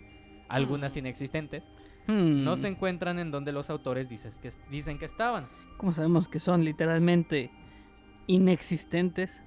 [0.47, 0.99] algunas Mm.
[0.99, 1.63] inexistentes,
[2.08, 5.47] Hmm, no se encuentran en donde los autores dices que, dicen que estaban.
[5.77, 7.51] ¿Cómo sabemos que son literalmente
[8.27, 9.41] inexistentes?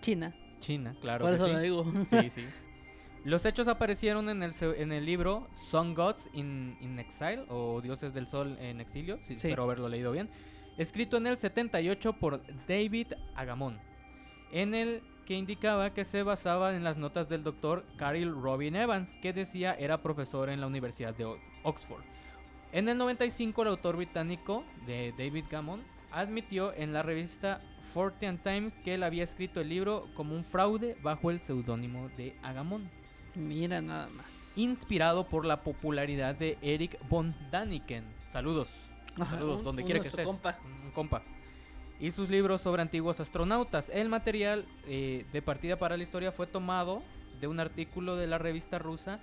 [0.00, 0.34] China.
[0.58, 1.24] China, claro.
[1.24, 1.52] Por que eso sí.
[1.52, 1.92] lo digo.
[2.08, 2.44] Sí, sí.
[3.24, 8.12] Los hechos aparecieron en el, en el libro Sun Gods in, in Exile o Dioses
[8.12, 9.34] del Sol en Exilio, Sí.
[9.34, 10.28] espero haberlo leído bien,
[10.76, 13.78] escrito en el 78 por David Agamón,
[14.52, 19.16] en el que indicaba que se basaba en las notas del doctor Caril Robin Evans,
[19.22, 22.04] que decía era profesor en la Universidad de Ox- Oxford.
[22.72, 27.62] En el 95 el autor británico de David Gammon admitió en la revista
[27.94, 32.36] Fortean Times que él había escrito el libro como un fraude bajo el seudónimo de
[32.42, 32.90] Agamón,
[33.34, 34.26] Mira nada más.
[34.56, 38.04] inspirado por la popularidad de Eric von Daniken.
[38.30, 38.68] Saludos,
[39.18, 40.24] Ajá, saludos, un- donde quiera que estés.
[40.26, 40.58] compa.
[40.84, 41.22] Un compa.
[42.00, 43.88] Y sus libros sobre antiguos astronautas.
[43.88, 47.02] El material eh, de partida para la historia fue tomado
[47.40, 49.20] de un artículo de la revista rusa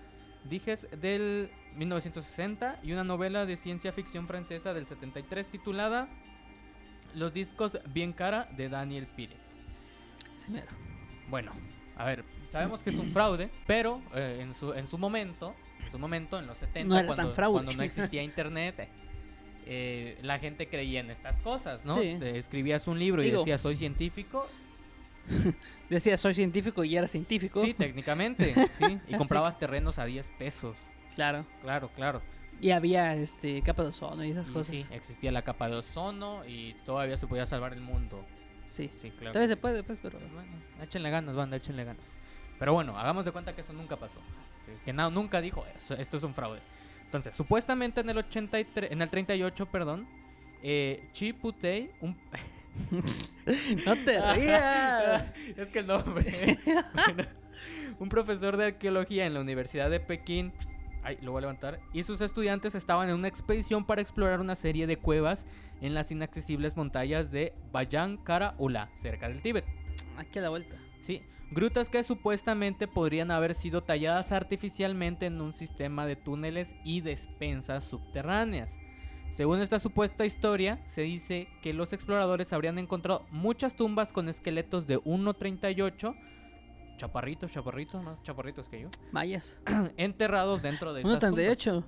[0.50, 6.08] Diges del 1960 y una novela de ciencia ficción francesa del 73 titulada
[7.14, 9.38] Los discos bien cara de Daniel Piret.
[10.40, 10.66] Sí, mira.
[11.30, 11.52] Bueno,
[11.96, 15.92] a ver, sabemos que es un fraude, pero eh, en, su, en su momento, en
[15.92, 18.90] su momento, en los 70, No era tan cuando, no existía internet,
[19.66, 21.96] eh, la gente creía en estas cosas, ¿no?
[21.96, 22.18] Sí.
[22.20, 24.48] Te escribías un libro y decías, soy científico.
[25.90, 27.64] Decía, soy científico y era científico.
[27.64, 29.00] Sí, técnicamente, sí.
[29.08, 30.76] Y comprabas terrenos a 10 pesos.
[31.16, 31.46] Claro.
[31.62, 32.22] Claro, claro.
[32.60, 34.76] Y había este capa de ozono y esas Y cosas.
[34.76, 38.26] sí, existía la capa de ozono y todavía se podía salvar el mundo.
[38.66, 38.90] Sí.
[39.02, 39.34] Sí, claro.
[39.34, 40.18] Todavía se puede, pues, pero.
[40.20, 42.06] Bueno, échenle ganas, banda, échenle ganas.
[42.62, 44.20] Pero bueno, hagamos de cuenta que eso nunca pasó.
[44.68, 46.60] Sí, que no, nunca dijo "Eso- esto es un fraude.
[47.06, 50.08] Entonces, supuestamente en el 83, en el 38, perdón,
[50.62, 52.16] eh, Chiputei, un
[53.86, 55.34] no te rías.
[55.58, 56.60] es que el nombre.
[56.94, 57.24] Bueno,
[58.00, 60.54] un profesor de arqueología en la Universidad de Pekín,
[61.04, 64.56] ay, lo voy a levantar, y sus estudiantes estaban en una expedición para explorar una
[64.56, 65.48] serie de cuevas
[65.82, 69.66] en las inaccesibles montañas de Bayan Kara Ula, cerca del Tíbet.
[70.18, 70.76] Aquí a la vuelta.
[71.02, 77.02] Sí, grutas que supuestamente podrían haber sido talladas artificialmente en un sistema de túneles y
[77.02, 78.72] despensas subterráneas.
[79.32, 84.88] Según esta supuesta historia, se dice que los exploradores habrían encontrado muchas tumbas con esqueletos
[84.88, 86.16] de 1.38,
[86.98, 89.58] chaparritos, chaparritos, más chaparritos que yo, Mayas.
[89.98, 91.46] enterrados dentro de estas tumbas.
[91.46, 91.84] 1.38.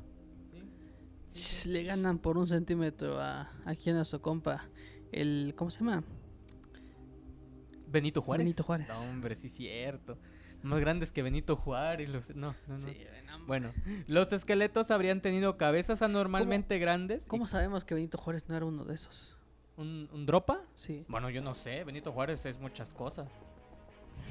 [1.31, 1.69] Sí.
[1.69, 4.69] Le ganan por un centímetro a aquí a nuestro compa.
[5.11, 5.53] El.
[5.57, 6.03] ¿Cómo se llama?
[7.93, 8.43] Benito Juárez.
[8.43, 8.87] Benito Juárez.
[8.89, 10.17] No, hombre, sí cierto.
[10.63, 12.09] Más grandes que Benito Juárez.
[12.09, 12.29] Los...
[12.35, 12.77] No, no, no.
[12.79, 13.71] Sí, no, Bueno,
[14.07, 17.23] los esqueletos habrían tenido cabezas anormalmente grandes.
[17.25, 19.37] y- ¿Cómo sabemos que Benito Juárez no era uno de esos?
[19.77, 20.61] ¿Un, un dropa?
[20.75, 21.03] Sí.
[21.07, 21.83] Bueno, yo no sé.
[21.83, 23.27] Benito Juárez es muchas cosas.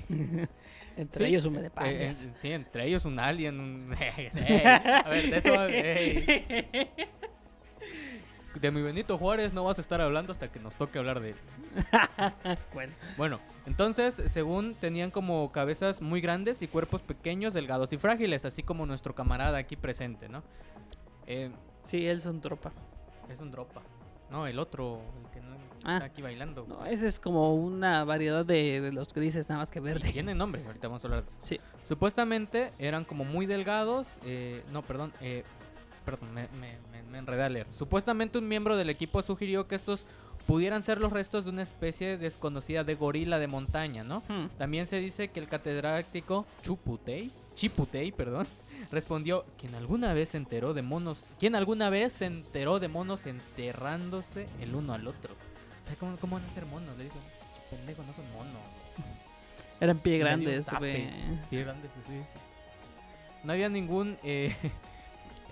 [0.96, 1.30] Entre Sí.
[1.30, 2.22] ellos un Eh, medepayas.
[2.22, 3.58] eh, sí, entre ellos un alien.
[3.60, 3.92] Un...
[3.94, 5.52] A ver, de eso.
[8.60, 11.30] De mi Benito Juárez no vas a estar hablando hasta que nos toque hablar de
[11.30, 11.36] él.
[12.74, 12.92] bueno.
[13.16, 18.62] Bueno, entonces, según tenían como cabezas muy grandes y cuerpos pequeños, delgados y frágiles, así
[18.62, 20.42] como nuestro camarada aquí presente, ¿no?
[21.26, 21.50] Eh,
[21.84, 22.72] Sí, él es un tropa.
[23.28, 23.82] es un dropa.
[24.30, 25.94] No, el otro, el que no Ah.
[25.94, 26.64] está aquí bailando.
[26.68, 30.12] No, ese es como una variedad de, de los grises, nada más que Y verde.
[30.12, 31.36] Tiene nombre, ahorita vamos a hablar de eso.
[31.40, 31.60] Sí.
[31.84, 34.18] Supuestamente eran como muy delgados.
[34.24, 35.12] eh, no, perdón.
[35.20, 35.44] eh,
[36.04, 37.66] perdón, me, me, me- me enredé a leer.
[37.70, 40.06] Supuestamente un miembro del equipo sugirió que estos
[40.46, 44.22] pudieran ser los restos de una especie desconocida de gorila de montaña, ¿no?
[44.28, 44.48] Hmm.
[44.58, 48.46] También se dice que el catedrático Chuputei, Chiputei, perdón,
[48.92, 51.26] respondió, ¿quién alguna vez se enteró de monos?
[51.38, 55.34] ¿Quién alguna vez se enteró de monos enterrándose el uno al otro?
[55.82, 56.96] O sea, ¿cómo, cómo van a ser monos?
[56.96, 57.16] Le digo,
[57.70, 58.62] pendejo, no son monos.
[59.80, 61.08] Eran pie grandes, güey.
[61.50, 62.24] Pie grande, pues, sí.
[63.44, 64.54] No había ningún eh,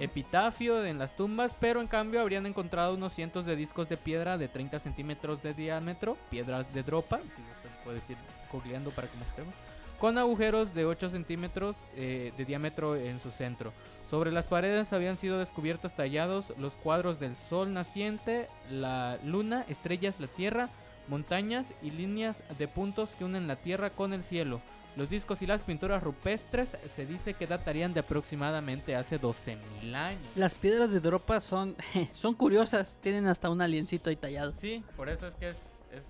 [0.01, 4.39] epitafio en las tumbas, pero en cambio habrían encontrado unos cientos de discos de piedra
[4.39, 7.43] de 30 centímetros de diámetro, piedras de dropa, si
[7.85, 8.17] puedes ir
[8.51, 9.55] googleando para que mostremos,
[9.99, 13.73] con agujeros de 8 centímetros eh, de diámetro en su centro.
[14.09, 20.19] Sobre las paredes habían sido descubiertos tallados los cuadros del sol naciente, la luna, estrellas,
[20.19, 20.71] la tierra,
[21.09, 24.63] montañas y líneas de puntos que unen la tierra con el cielo.
[24.97, 30.21] Los discos y las pinturas rupestres se dice que datarían de aproximadamente hace 12.000 años.
[30.35, 31.77] Las piedras de dropa son,
[32.13, 32.99] son curiosas.
[33.01, 34.53] Tienen hasta un aliencito ahí tallado.
[34.55, 35.57] Sí, por eso es que es...
[35.93, 36.05] es,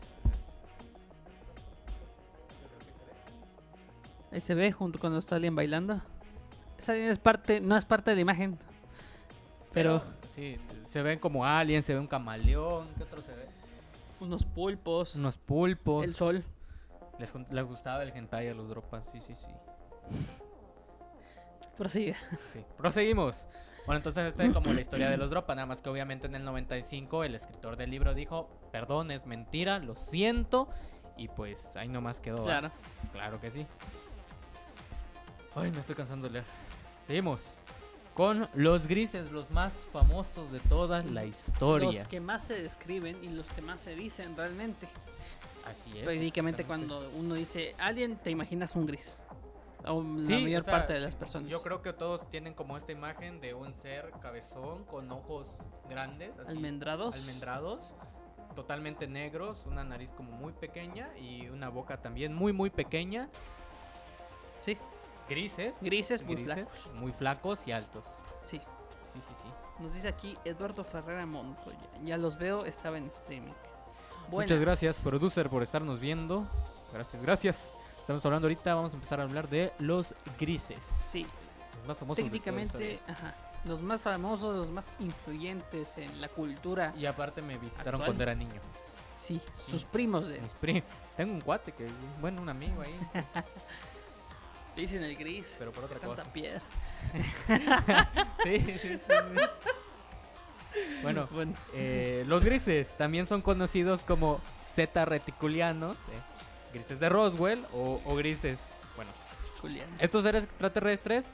[4.32, 6.00] Ahí se ve junto con los alien bailando.
[6.78, 8.58] Esa alien es parte, no es parte de la imagen.
[9.72, 10.02] Pero
[10.34, 10.56] Sí,
[10.88, 13.46] se ven como aliens, se ve un camaleón, ¿qué otro se ve?
[14.20, 16.04] unos pulpos, Unos pulpos.
[16.04, 16.44] el sol.
[17.20, 19.46] Les, les gustaba el hentai a los dropas, sí, sí, sí.
[21.76, 22.16] Prosigue.
[22.52, 23.46] Sí, proseguimos.
[23.86, 26.34] Bueno, entonces esta es como la historia de los dropas, nada más que obviamente en
[26.34, 30.68] el 95 el escritor del libro dijo, perdón, es mentira, lo siento,
[31.16, 32.42] y pues ahí nomás quedó.
[32.42, 32.70] Claro.
[33.12, 33.66] Claro que sí.
[35.54, 36.44] Ay, me estoy cansando de leer.
[37.06, 37.40] Seguimos
[38.14, 42.00] con los grises, los más famosos de toda la historia.
[42.00, 44.88] Los que más se describen y los que más se dicen realmente.
[45.66, 46.04] Así es.
[46.04, 49.16] Prácticamente cuando uno dice alien, te imaginas un gris.
[49.86, 51.48] O Sí, la o mayor sea, parte de las personas.
[51.50, 55.48] Yo creo que todos tienen como esta imagen de un ser cabezón con ojos
[55.88, 57.14] grandes, así, Almendrados.
[57.14, 57.94] almendrados,
[58.54, 63.28] totalmente negros, una nariz como muy pequeña y una boca también muy muy pequeña,
[64.60, 64.76] Sí,
[65.28, 66.90] grises, grises, muy grises, flacos.
[66.94, 68.04] muy flacos y altos.
[68.44, 68.60] Sí.
[69.06, 69.48] Sí, sí, sí.
[69.82, 71.78] Nos dice aquí Eduardo Ferrera Montoya.
[72.04, 73.52] Ya los veo, estaba en streaming.
[74.30, 76.46] Muchas gracias, producer, por estarnos viendo.
[76.92, 77.72] Gracias, gracias.
[77.98, 80.78] Estamos hablando ahorita, vamos a empezar a hablar de los grises.
[81.06, 81.26] Sí,
[81.78, 86.92] Los más famosos técnicamente, ajá, los más famosos, los más influyentes en la cultura.
[86.98, 88.06] Y aparte me visitaron Actual.
[88.06, 88.60] cuando era niño.
[89.18, 90.82] Sí, sus primos de Mis pri-
[91.16, 91.86] Tengo un cuate que,
[92.20, 92.98] bueno, un amigo ahí,
[94.76, 95.54] dicen el gris.
[95.58, 96.32] pero por otra Tanta cosa.
[96.32, 96.62] piedra.
[98.42, 99.40] Sí, sí, sí, sí.
[101.02, 107.64] Bueno, Bueno, eh, los grises también son conocidos como zeta reticulianos, eh, grises de Roswell
[107.72, 108.60] o, o grises.
[108.96, 109.10] Bueno,
[109.98, 111.24] estos seres extraterrestres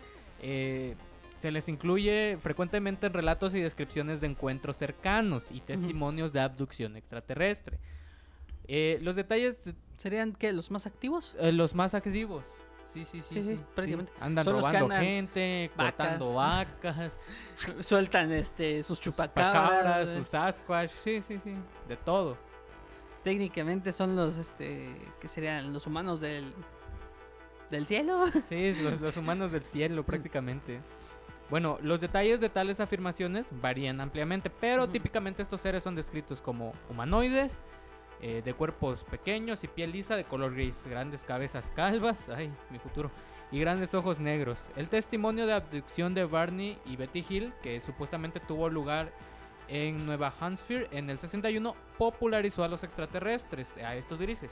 [0.43, 0.95] eh,
[1.37, 6.97] se les incluye frecuentemente en relatos y descripciones de encuentros cercanos y testimonios de abducción
[6.97, 7.79] extraterrestre.
[8.69, 9.57] Eh, los detalles,
[9.97, 10.53] ¿Serían qué?
[10.53, 11.35] ¿Los más activos?
[11.41, 12.45] los más activos.
[13.05, 14.13] Sí, sí, sí, Sí, sí, prácticamente.
[14.21, 15.95] Andan Son robando andan gente, vacas.
[15.97, 17.19] cortando vacas,
[17.81, 20.09] Sueltan este sus chupacabras.
[20.09, 20.17] eh.
[20.19, 21.53] sus Sasquatch, sí, sí, sí,
[21.89, 22.39] de todo.
[23.23, 24.89] Técnicamente son los este
[25.21, 26.53] que serían los humanos del
[27.71, 28.25] del cielo.
[28.49, 30.81] Sí, los, los humanos del cielo prácticamente.
[31.51, 36.73] Bueno, los detalles de tales afirmaciones varían ampliamente, pero típicamente estos seres son descritos como
[36.89, 37.61] humanoides,
[38.21, 42.79] eh, de cuerpos pequeños y piel lisa de color gris, grandes cabezas calvas, ay, mi
[42.79, 43.11] futuro,
[43.51, 44.59] y grandes ojos negros.
[44.77, 49.13] El testimonio de abducción de Barney y Betty Hill, que supuestamente tuvo lugar
[49.69, 54.51] en Nueva Hampshire en el 61, popularizó a los extraterrestres, a estos grises.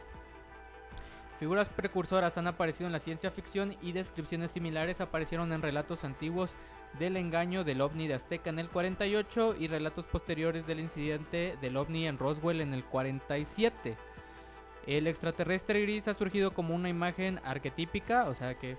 [1.39, 6.53] Figuras precursoras han aparecido en la ciencia ficción y descripciones similares aparecieron en relatos antiguos
[6.99, 11.77] del engaño del ovni de Azteca en el 48 y relatos posteriores del incidente del
[11.77, 13.97] ovni en Roswell en el 47.
[14.87, 18.79] El extraterrestre gris ha surgido como una imagen arquetípica, o sea que es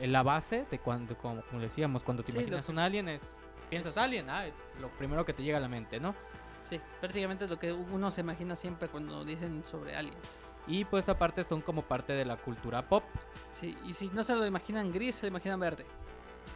[0.00, 3.08] el- la base de cuando, como, como decíamos, cuando te Sí, imaginas que- un alien
[3.08, 3.22] es...
[3.70, 6.14] Piensas es- alien, ah, es lo primero que te llega a la mente, ¿no?
[6.62, 10.16] Sí, prácticamente lo que uno se imagina siempre cuando dicen sobre aliens.
[10.66, 13.02] Y pues aparte son como parte de la cultura pop.
[13.52, 15.84] Sí, y si no se lo imaginan gris, se lo imaginan verde.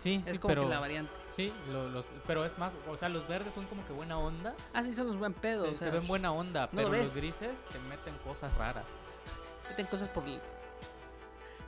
[0.01, 0.63] Sí, Es sí, como pero...
[0.65, 1.13] que la variante.
[1.37, 4.55] Sí, lo- los, pero es más, o sea, los verdes son como que buena onda.
[4.73, 5.65] Ah, sí, son los buen pedo.
[5.65, 8.55] Se, o se sea, ven buena onda, no lo pero los grises te meten cosas
[8.57, 8.85] raras.
[9.69, 10.25] meten cosas por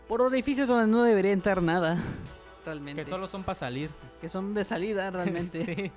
[0.07, 1.99] por orificios donde no debería entrar nada.
[2.65, 3.05] Realmente.
[3.05, 3.91] Que solo son para salir.
[4.21, 5.65] Que son de salida, realmente.
[5.77, 5.93] Sí.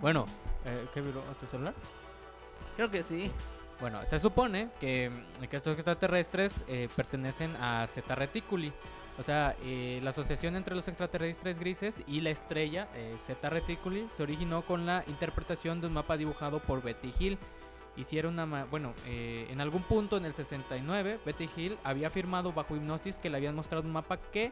[0.00, 0.26] Bueno,
[0.64, 1.74] eh, ¿qué viró tu celular?
[2.76, 3.30] Creo que sí.
[3.80, 5.10] Bueno, se supone que,
[5.50, 8.72] que estos extraterrestres eh, pertenecen a Zeta Reticuli.
[9.18, 14.06] O sea, eh, la asociación entre los extraterrestres grises y la estrella eh, Zeta Reticuli
[14.16, 17.38] se originó con la interpretación de un mapa dibujado por Betty Hill.
[17.96, 18.64] Hicieron una.
[18.64, 23.28] Bueno, eh, en algún punto en el 69, Betty Hill había afirmado bajo hipnosis que
[23.28, 24.50] le habían mostrado un mapa que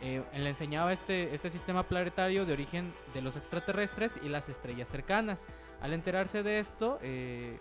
[0.00, 4.88] eh, le enseñaba este, este sistema planetario de origen de los extraterrestres y las estrellas
[4.88, 5.40] cercanas.
[5.80, 7.58] Al enterarse de esto, eh,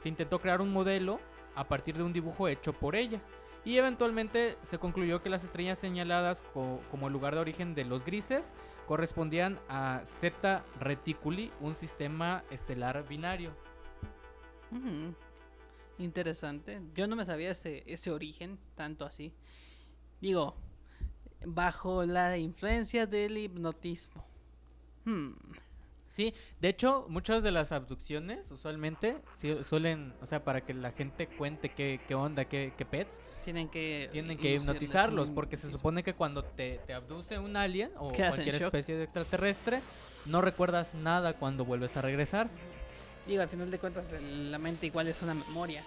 [0.00, 1.20] se intentó crear un modelo
[1.54, 3.20] a partir de un dibujo hecho por ella.
[3.64, 7.84] Y eventualmente se concluyó que las estrellas señaladas co- como el lugar de origen de
[7.86, 8.52] los grises
[8.86, 13.52] correspondían a Zeta Reticuli, un sistema estelar binario.
[15.98, 16.82] Interesante.
[16.94, 19.32] Yo no me sabía ese, ese origen, tanto así.
[20.20, 20.56] Digo,
[21.46, 24.24] bajo la influencia del hipnotismo.
[25.04, 25.32] Hmm.
[26.14, 30.92] Sí, de hecho, muchas de las abducciones usualmente sí suelen, o sea, para que la
[30.92, 34.08] gente cuente qué, qué onda, qué, qué pets, Tienen que.
[34.12, 38.12] tienen que hipnotizarlos, un porque se supone que cuando te, te abduce un alien o
[38.12, 39.80] cualquier especie de extraterrestre,
[40.26, 42.48] no recuerdas nada cuando vuelves a regresar.
[43.26, 45.82] Digo, al final de cuentas, la mente igual es una memoria.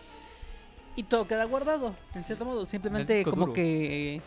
[0.98, 2.66] Y todo queda guardado, en cierto modo.
[2.66, 3.54] Simplemente como duro.
[3.54, 4.20] que.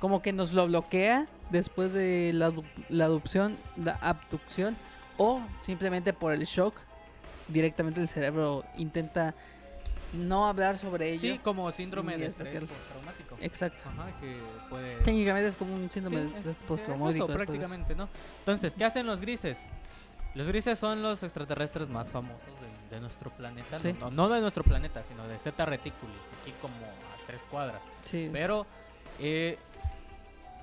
[0.00, 2.52] Como que nos lo bloquea después de la,
[2.88, 4.76] la adopción, la abducción.
[5.18, 6.74] O simplemente por el shock.
[7.48, 9.34] Directamente el cerebro intenta
[10.14, 11.34] no hablar sobre ello.
[11.34, 13.36] Sí, como síndrome de es estrés postraumático.
[13.40, 13.82] Exacto.
[13.88, 14.36] Ajá, que
[14.70, 14.94] puede...
[15.02, 17.24] Técnicamente es como un Sí, síndrome es- de estrés es postraumático.
[17.26, 17.34] eso.
[17.34, 18.08] prácticamente, ¿no?
[18.40, 19.58] Entonces, ¿qué hacen los grises?
[20.34, 22.40] Los grises son los extraterrestres más famosos
[22.90, 23.78] de, de nuestro planeta.
[23.78, 23.92] Sí.
[24.00, 27.80] No, no de nuestro planeta, sino de Zeta Reticuli, aquí como a tres cuadras.
[28.04, 28.30] Sí.
[28.32, 28.66] Pero,
[29.20, 29.58] eh,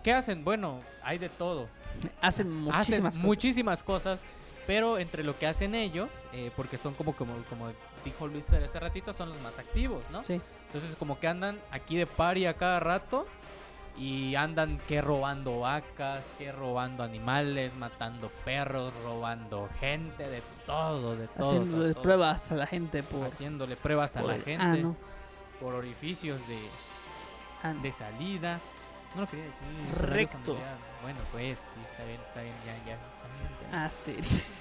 [0.04, 0.44] ¿qué hacen?
[0.44, 1.68] Bueno, hay de todo.
[2.22, 3.18] Hacen muchísimas hacen cosas.
[3.24, 4.20] muchísimas cosas,
[4.72, 7.74] pero entre lo que hacen ellos, eh, porque son como, como, como
[8.06, 10.24] dijo Luis Fer hace ratito, son los más activos, ¿no?
[10.24, 10.40] Sí.
[10.68, 13.28] Entonces como que andan aquí de pari a cada rato
[13.98, 21.28] y andan que robando vacas, que robando animales, matando perros, robando gente, de todo, de
[21.28, 21.66] todo.
[21.66, 22.02] Todo.
[22.02, 23.28] pruebas a la gente por.
[23.28, 24.96] Haciéndole pruebas a la el gente ano.
[25.60, 28.58] por orificios de, de salida.
[29.16, 30.08] No lo quería decir.
[30.08, 30.56] Recto.
[31.02, 33.78] Bueno, pues, sí, está bien, está bien, ya, ya.
[33.78, 34.61] Ah, Asteris.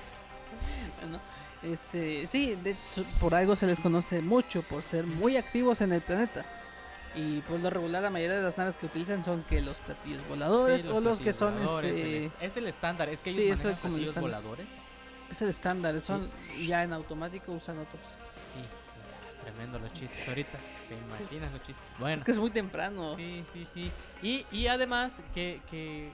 [1.01, 1.19] Bueno,
[1.63, 5.93] este, sí, de hecho, por algo se les conoce mucho, por ser muy activos en
[5.93, 6.45] el planeta.
[7.17, 10.21] Y por lo regular, la mayoría de las naves que utilizan son que los platillos
[10.29, 12.27] voladores Sí, o los que son este.
[12.27, 14.67] el es, el estándar, es que Sí, ellos eso manejan es como platillos voladores.
[15.31, 16.31] Es el estándar, son
[16.67, 18.01] ya en automático usan otros.
[18.55, 20.59] Sí, ya, tremendo los chistes ahorita.
[20.89, 21.85] ¿Te imaginas los chistes?
[21.99, 23.17] Bueno, Es que es muy temprano.
[23.17, 23.91] sí, sí, sí.
[24.23, 26.11] Y, y además que, que,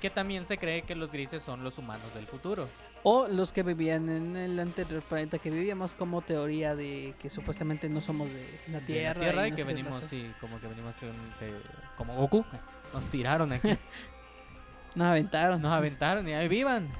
[0.00, 2.66] que también se cree que los grises son los humanos del futuro.
[3.08, 7.88] O los que vivían en el anterior planeta que vivíamos, como teoría de que supuestamente
[7.88, 9.14] no somos de la De Tierra.
[9.14, 11.06] la Tierra y no que venimos, sí, como que venimos de
[11.46, 11.60] de-
[11.96, 12.44] como Goku.
[12.92, 13.68] Nos tiraron aquí,
[14.96, 15.62] Nos aventaron.
[15.62, 16.90] nos aventaron y ahí vivan.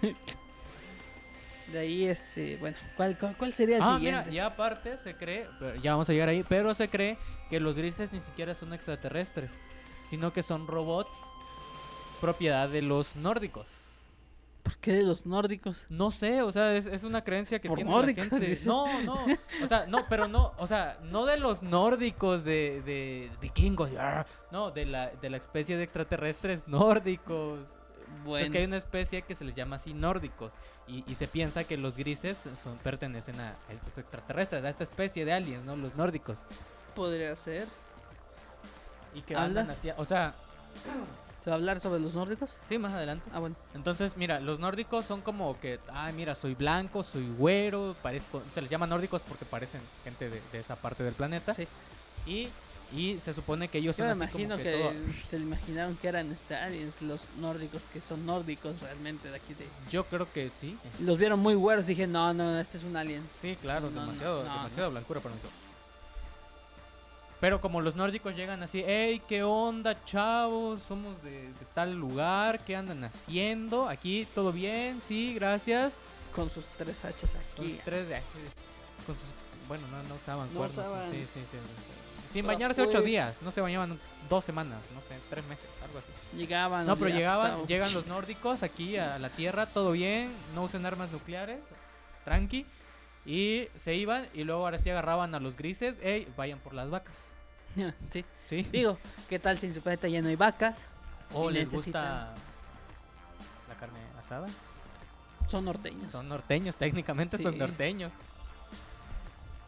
[1.72, 4.30] De ahí, este, bueno, ¿cuál, cuál, cuál sería el Ah, siguiente?
[4.30, 5.46] mira, y aparte se cree,
[5.82, 7.16] ya vamos a llegar ahí, pero se cree
[7.48, 9.50] que los grises ni siquiera son extraterrestres,
[10.02, 11.10] sino que son robots
[12.20, 13.68] propiedad de los nórdicos.
[14.62, 15.86] ¿Por qué de los nórdicos?
[15.88, 18.46] No sé, o sea, es, es una creencia que Por tiene nórdicos, la gente.
[18.46, 18.66] dice.
[18.68, 19.14] No, no,
[19.62, 24.26] o sea, no, pero no, o sea, no de los nórdicos de, de vikingos, arr,
[24.52, 27.58] no, de la, de la especie de extraterrestres nórdicos.
[28.24, 30.52] Bueno, Es que hay una especie que se les llama así nórdicos
[30.86, 35.24] y, y se piensa que los grises son, pertenecen a estos extraterrestres, a esta especie
[35.24, 35.74] de aliens, ¿no?
[35.76, 36.38] Los nórdicos.
[36.94, 37.66] podría ser.
[39.14, 39.46] Y que Habla.
[39.62, 40.34] andan hacia, o sea,
[41.42, 42.54] ¿Se va a hablar sobre los nórdicos?
[42.68, 43.28] sí, más adelante.
[43.32, 43.56] Ah, bueno.
[43.74, 48.62] Entonces, mira, los nórdicos son como que, ay, mira, soy blanco, soy güero, parezco, se
[48.62, 51.52] les llama nórdicos porque parecen gente de, de esa parte del planeta.
[51.54, 51.66] Sí.
[52.26, 52.48] Y,
[52.96, 55.36] y se supone que ellos Yo son me así como imagino que, que, todo- se
[55.38, 59.66] imaginaron que eran este, aliens, los nórdicos, que son nórdicos realmente de aquí de...
[59.90, 60.78] Yo creo que sí.
[61.00, 63.28] Los vieron muy güeros y dije, no, no, este es un alien.
[63.40, 65.58] Sí, claro, No, demasiado, no, demasiada blancura para nosotros.
[67.42, 70.80] Pero como los nórdicos llegan así, hey, ¿qué onda, chavos?
[70.86, 73.88] Somos de, de tal lugar, ¿qué andan haciendo?
[73.88, 75.02] Aquí, ¿todo bien?
[75.04, 75.92] Sí, gracias.
[76.32, 77.74] Con sus tres hachas Con aquí.
[77.74, 78.20] sus tres de-
[79.04, 79.34] con sus-
[79.66, 80.78] bueno, no, no usaban No cuernos.
[80.78, 81.10] usaban.
[81.10, 81.58] Sí, sí, sí.
[82.32, 83.98] Sin bañarse ocho días, no se bañaban
[84.30, 86.36] dos semanas, no sé, tres meses, algo así.
[86.38, 86.86] Llegaban.
[86.86, 91.10] No, pero llegaban, llegan los nórdicos aquí a la tierra, todo bien, no usen armas
[91.10, 91.58] nucleares,
[92.24, 92.64] tranqui.
[93.26, 96.88] Y se iban y luego ahora sí agarraban a los grises, hey, vayan por las
[96.88, 97.14] vacas.
[98.04, 98.24] sí.
[98.48, 98.62] ¿Sí?
[98.70, 98.98] Digo,
[99.28, 100.86] ¿qué tal si en su planeta ya no hay vacas?
[101.34, 102.34] o les necesitan- gusta
[103.68, 104.46] la carne asada.
[105.48, 106.12] Son norteños.
[106.12, 108.12] Son norteños, técnicamente son norteños.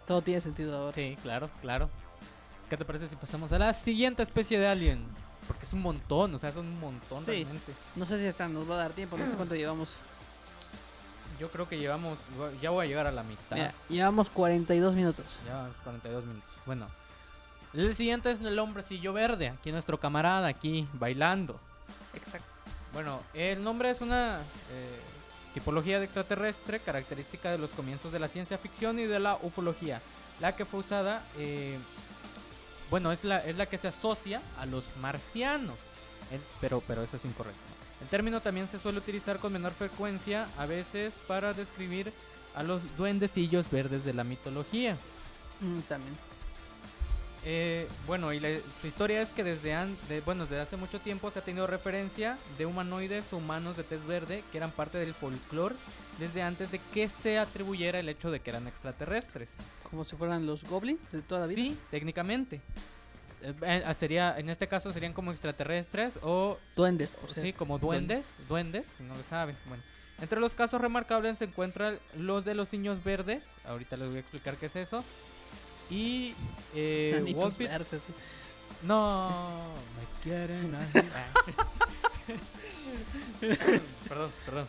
[0.07, 0.95] Todo tiene sentido ahora.
[0.95, 1.89] Sí, claro, claro.
[2.69, 5.05] ¿Qué te parece si pasamos a la siguiente especie de alien?
[5.47, 7.33] Porque es un montón, o sea, son un montón Sí.
[7.33, 7.73] realmente.
[7.97, 9.91] No sé si hasta nos va a dar tiempo, no sé cuánto llevamos.
[11.41, 12.19] Yo creo que llevamos,
[12.63, 13.57] ya voy a llegar a la mitad.
[13.57, 15.25] Mira, llevamos 42 minutos.
[15.47, 16.49] Ya vamos 42 minutos.
[16.65, 16.87] Bueno,
[17.75, 21.59] El siguiente es el hombrecillo verde, aquí nuestro camarada, aquí bailando.
[22.14, 22.47] Exacto.
[22.93, 24.39] Bueno, el nombre es una
[24.70, 25.01] eh,
[25.55, 30.01] tipología de extraterrestre característica de los comienzos de la ciencia ficción y de la ufología,
[30.41, 31.77] la que fue usada, eh,
[32.91, 35.77] bueno, es la, es la que se asocia a los marcianos,
[36.31, 37.59] El- pero, pero eso es incorrecto.
[38.01, 42.12] El término también se suele utilizar con menor frecuencia, a veces para describir
[42.55, 44.97] a los duendecillos verdes de la mitología.
[45.61, 46.14] Mm, también.
[47.47, 50.99] Eh, bueno, y la- su historia es que desde, an- de- bueno, desde hace mucho
[51.01, 55.12] tiempo se ha tenido referencia de humanoides humanos de tez verde que eran parte del
[55.12, 55.74] folclore
[56.18, 59.51] desde antes de que se atribuyera el hecho de que eran extraterrestres.
[59.90, 61.61] Como si fueran los goblins de toda la vida.
[61.61, 62.62] Sí, técnicamente.
[63.42, 68.24] Eh, eh, sería, en este caso serían como extraterrestres o Duendes, por sí, como duendes,
[68.49, 69.55] duendes, no lo saben.
[69.66, 69.82] Bueno,
[70.22, 73.45] entre los casos remarcables se encuentran los de los niños verdes.
[73.66, 75.05] Ahorita les voy a explicar qué es eso.
[75.91, 76.35] Y
[76.74, 78.12] eh, Wolfit- sí.
[78.82, 79.30] no,
[79.99, 80.74] me quieren
[84.09, 84.68] perdón, perdón.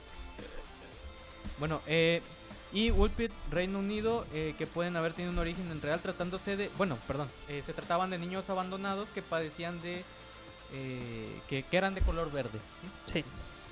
[1.60, 2.22] Bueno, eh,
[2.74, 6.70] y Woolpit, Reino Unido, eh, que pueden haber tenido un origen en real tratándose de...
[6.78, 10.04] Bueno, perdón, eh, se trataban de niños abandonados que padecían de...
[10.74, 12.60] eh, que, que eran de color verde.
[13.08, 13.14] ¿sí?
[13.14, 13.26] Sí.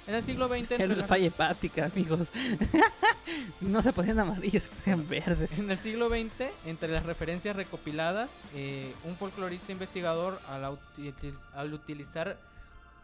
[0.07, 0.71] En el siglo XX...
[0.71, 2.29] Era la falla hepática, amigos.
[3.61, 5.51] no se ponían amarillos, se ponían verdes.
[5.57, 10.63] En el siglo XX, entre las referencias recopiladas, eh, un folclorista investigador al,
[10.97, 12.37] util- al utilizar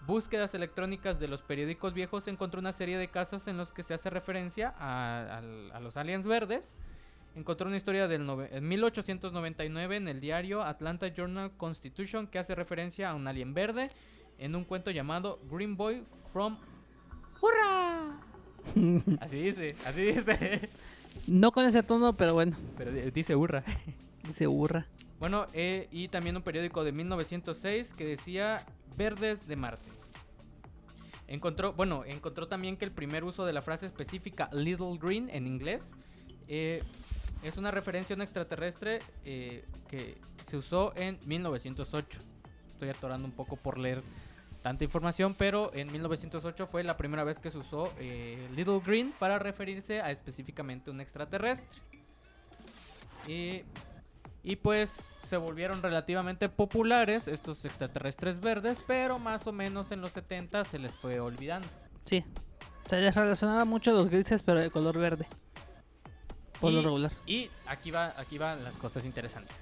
[0.05, 3.93] búsquedas electrónicas de los periódicos viejos encontró una serie de casos en los que se
[3.93, 5.41] hace referencia a,
[5.81, 6.75] los aliens verdes.
[7.35, 12.55] Encontró una historia del nove- en 1899 en el diario Atlanta Journal Constitution que hace
[12.55, 13.91] referencia a un alien verde
[14.39, 16.03] en un cuento llamado Green Boy
[16.33, 16.57] from
[17.41, 18.19] ¡Hurra!
[19.19, 20.69] Así dice, así dice.
[21.27, 23.63] No con ese tono, pero bueno, Pero di- dice hurra.
[24.31, 24.85] se burra.
[25.19, 28.65] Bueno, eh, y también un periódico de 1906 que decía
[28.97, 29.89] Verdes de Marte.
[31.27, 35.45] Encontró, bueno, encontró también que el primer uso de la frase específica Little Green en
[35.45, 35.83] inglés
[36.47, 36.81] eh,
[37.43, 42.19] es una referencia a un extraterrestre eh, que se usó en 1908.
[42.67, 44.01] Estoy atorando un poco por leer
[44.61, 49.13] tanta información, pero en 1908 fue la primera vez que se usó eh, Little Green
[49.17, 51.81] para referirse a específicamente un extraterrestre.
[53.27, 53.63] Y
[54.43, 60.11] y pues se volvieron relativamente populares estos extraterrestres verdes, pero más o menos en los
[60.11, 61.67] 70 se les fue olvidando.
[62.05, 62.23] Sí.
[62.89, 65.27] Se les relacionaba mucho a los grises, pero de color verde.
[66.59, 67.11] Por lo regular.
[67.25, 69.55] Y aquí va, aquí van las cosas interesantes.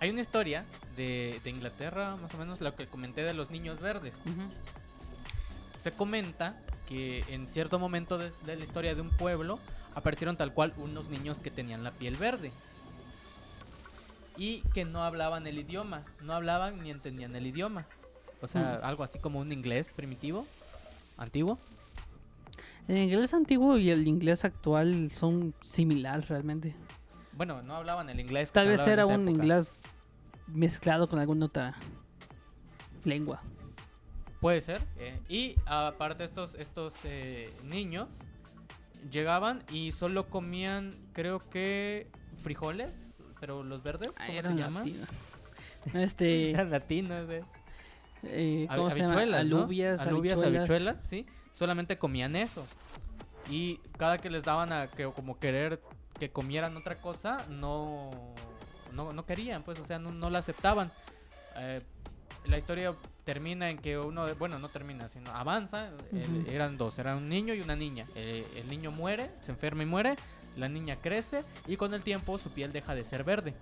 [0.00, 0.64] Hay una historia
[0.96, 4.12] de, de Inglaterra, más o menos, lo que comenté de los niños verdes.
[5.82, 9.58] Se comenta que en cierto momento de, de la historia de un pueblo
[9.94, 12.52] aparecieron tal cual unos niños que tenían la piel verde.
[14.36, 16.02] Y que no hablaban el idioma.
[16.20, 17.86] No hablaban ni entendían el idioma.
[18.42, 18.84] O sea, Mm.
[18.86, 20.46] algo así como un inglés primitivo,
[21.16, 21.58] antiguo.
[22.86, 26.74] El inglés antiguo y el inglés actual son similares realmente.
[27.36, 28.50] Bueno, no hablaban el inglés.
[28.52, 29.30] Tal vez era un época.
[29.30, 29.80] inglés
[30.46, 31.74] mezclado con alguna otra
[33.04, 33.40] lengua.
[34.40, 34.80] Puede ser.
[34.98, 38.08] eh, y aparte estos, estos eh, niños
[39.10, 42.08] llegaban y solo comían, creo que
[42.42, 42.92] frijoles,
[43.40, 44.74] pero los verdes, Ah, ¿cómo se llaman?
[44.84, 45.08] latinos.
[45.94, 47.28] Este, Eran latinos,
[48.24, 49.12] eh, Hab- ¿cómo se llama?
[49.12, 49.56] habichuelas, ¿no?
[49.58, 50.70] Alubias, Alubias, habichuelas.
[50.70, 51.26] habichuelas, sí.
[51.52, 52.66] Solamente comían eso.
[53.48, 55.80] Y cada que les daban a que como querer
[56.18, 58.10] que comieran otra cosa, no
[58.92, 60.90] no, no querían, pues, o sea, no, no la aceptaban.
[61.56, 61.80] Eh,
[62.46, 62.94] la historia
[63.24, 65.88] termina en que uno, bueno, no termina, sino avanza.
[66.12, 66.50] el- Ujú.
[66.50, 68.06] eran dos, era un niño y una niña.
[68.14, 70.16] Eh, el niño muere, se enferma y muere.
[70.56, 73.52] La niña crece y con el tiempo su piel deja de ser verde.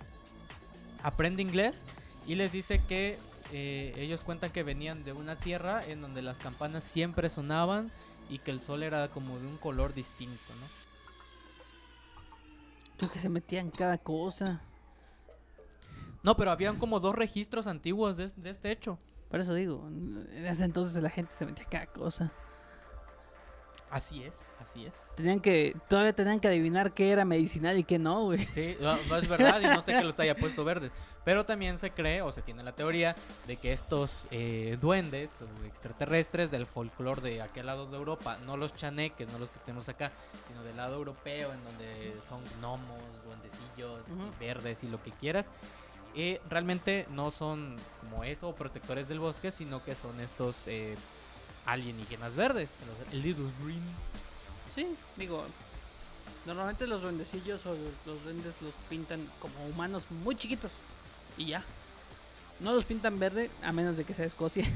[1.03, 1.83] Aprende inglés
[2.27, 3.19] y les dice que
[3.51, 7.91] eh, ellos cuentan que venían de una tierra en donde las campanas siempre sonaban
[8.29, 10.84] y que el sol era como de un color distinto, ¿no?
[12.97, 14.61] Tú que se metía en cada cosa.
[16.23, 18.97] No, pero habían como dos registros antiguos de, de este hecho.
[19.29, 22.31] Por eso digo, en ese entonces la gente se metía cada cosa.
[23.95, 24.93] Así es, así es.
[25.15, 28.45] Tenían que, todavía tenían que adivinar qué era medicinal y qué no, güey.
[28.47, 30.91] Sí, no, no es verdad y no sé que los haya puesto verdes.
[31.23, 33.15] Pero también se cree o se tiene la teoría
[33.47, 38.57] de que estos eh, duendes o extraterrestres del folclore de aquel lado de Europa, no
[38.57, 40.11] los chaneques, no los que tenemos acá,
[40.45, 44.01] sino del lado europeo en donde son gnomos, duendecillos,
[44.37, 45.49] verdes y lo que quieras,
[46.15, 50.97] eh, realmente no son como eso, protectores del bosque, sino que son estos eh,
[51.65, 53.83] alienígenas verdes, los Little Green.
[54.69, 55.43] Sí, digo,
[56.45, 60.71] normalmente los duendecillos o los duendes los pintan como humanos muy chiquitos.
[61.37, 61.63] Y ya.
[62.59, 64.65] No los pintan verde a menos de que sea Escocia.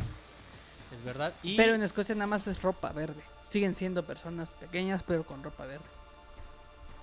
[0.91, 1.35] Es verdad.
[1.43, 3.21] Y Pero en Escocia nada más es ropa verde.
[3.45, 5.85] Siguen siendo personas pequeñas pero con ropa verde.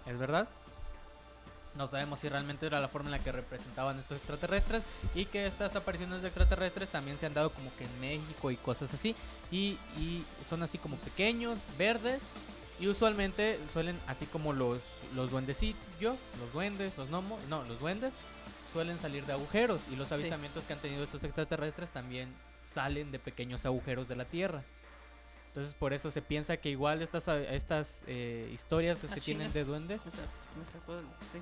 [0.06, 0.48] es verdad.
[1.76, 4.82] No sabemos si realmente era la forma en la que representaban estos extraterrestres
[5.14, 8.56] y que estas apariciones de extraterrestres también se han dado como que en México y
[8.56, 9.14] cosas así.
[9.50, 12.20] Y, y son así como pequeños, verdes
[12.80, 14.80] y usualmente suelen, así como los,
[15.14, 18.12] los duendecillos, los duendes, los gnomos, no, los duendes
[18.72, 20.14] suelen salir de agujeros y los Sí.
[20.14, 22.28] avistamientos que han tenido estos extraterrestres también
[22.74, 24.62] salen de pequeños agujeros de la Tierra.
[25.48, 29.50] Entonces por eso se piensa que igual estas, estas eh, historias que Ah, se tienen
[29.54, 30.24] de duendes O sea,
[30.58, 31.00] me sacó
[31.32, 31.38] sí.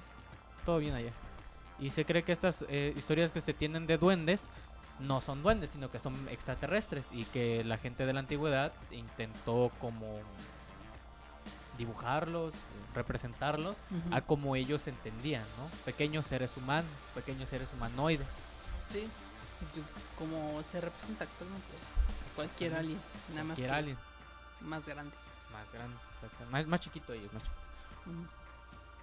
[0.65, 1.13] Todo bien allá.
[1.79, 4.43] Y se cree que estas eh, historias que se tienen de duendes
[5.01, 9.73] no son duendes, sino que son extraterrestres y que la gente de la antigüedad intentó
[9.81, 10.21] como
[11.79, 12.53] dibujarlos,
[12.95, 13.75] representarlos
[14.13, 15.69] a como ellos entendían, ¿no?
[15.85, 18.27] Pequeños seres humanos, pequeños seres humanoides.
[18.89, 19.09] Sí.
[20.17, 21.67] Como se representa actualmente.
[22.37, 23.01] Cualquier alien.
[23.31, 23.99] Nada más Cualquier que alien
[24.61, 25.15] más grande.
[25.53, 26.45] más grande, exacto.
[26.51, 27.61] más, más chiquito ellos, más chiquito.
[28.07, 28.27] Ujú.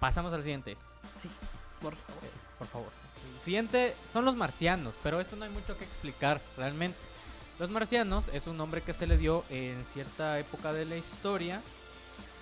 [0.02, 0.76] Pasamos al siguiente.
[1.16, 1.28] Sí,
[1.80, 2.22] por favor.
[2.58, 2.88] por favor.
[3.36, 6.98] El siguiente son los marcianos, pero esto no hay mucho que explicar realmente.
[7.60, 11.62] Los marcianos es un nombre que se le dio en cierta época de la historia,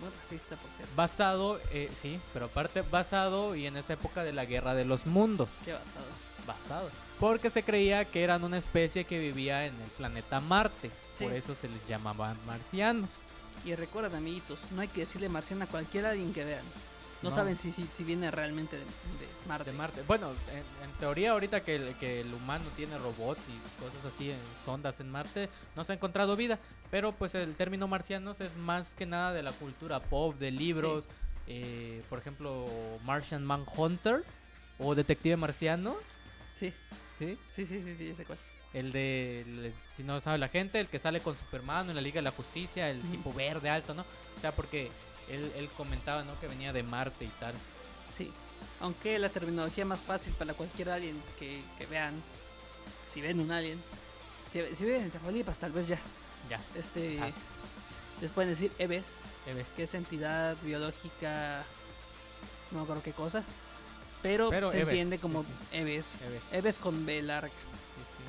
[0.00, 0.94] Muy racista, por cierto.
[0.96, 5.04] basado, eh, sí, pero aparte basado y en esa época de la guerra de los
[5.04, 6.06] mundos, Qué basado.
[6.46, 6.88] basado,
[7.18, 11.24] porque se creía que eran una especie que vivía en el planeta Marte, Sí.
[11.24, 13.10] por eso se les llamaban marcianos.
[13.66, 16.64] Y recuerden, amiguitos, no hay que decirle marciano a cualquier alguien que vean.
[17.22, 17.34] No, No.
[17.36, 19.70] saben si, si, si viene realmente de, de Marte.
[19.70, 20.02] De Marte.
[20.06, 24.30] Bueno, en, en teoría ahorita que el, que el humano tiene robots y cosas así,
[24.30, 26.58] en sondas en Marte, no se ha encontrado vida.
[26.90, 31.04] Pero pues el término marcianos es más que nada de la cultura pop, de libros.
[31.46, 32.68] eh, por ejemplo,
[33.04, 34.24] Martian Manhunter
[34.78, 35.96] o Detective Marciano.
[36.52, 36.72] Sí,
[37.18, 37.36] ¿sí?
[37.48, 38.38] sí, sí, sí, sí, ese cual.
[38.72, 42.02] El de, el- si no sabe la gente, el que sale con Superman en la
[42.02, 44.02] Liga de la Justicia, el tipo verde alto, ¿no?
[44.36, 44.90] O sea, porque
[45.30, 46.38] él, él comentaba, ¿no?
[46.40, 47.54] Que venía de Marte y tal.
[48.16, 48.30] Sí.
[48.80, 52.14] Aunque la terminología más fácil para cualquier alien que, que vean,
[53.08, 53.80] si ven un alien,
[54.50, 55.98] si, si ven en Tamaulipas, tal vez ya,
[56.48, 57.40] Ya, este, Exacto.
[58.20, 59.04] les pueden decir EVES,
[59.46, 59.66] ya ves.
[59.76, 61.62] que es entidad biológica,
[62.70, 63.44] no me acuerdo qué cosa,
[64.22, 65.48] pero, Pero se EVES, entiende sí, como sí.
[65.72, 66.12] EVES.
[66.20, 66.42] Ya ves.
[66.52, 67.48] EVES con B larga.
[67.48, 67.54] Sí,
[68.16, 68.24] sí.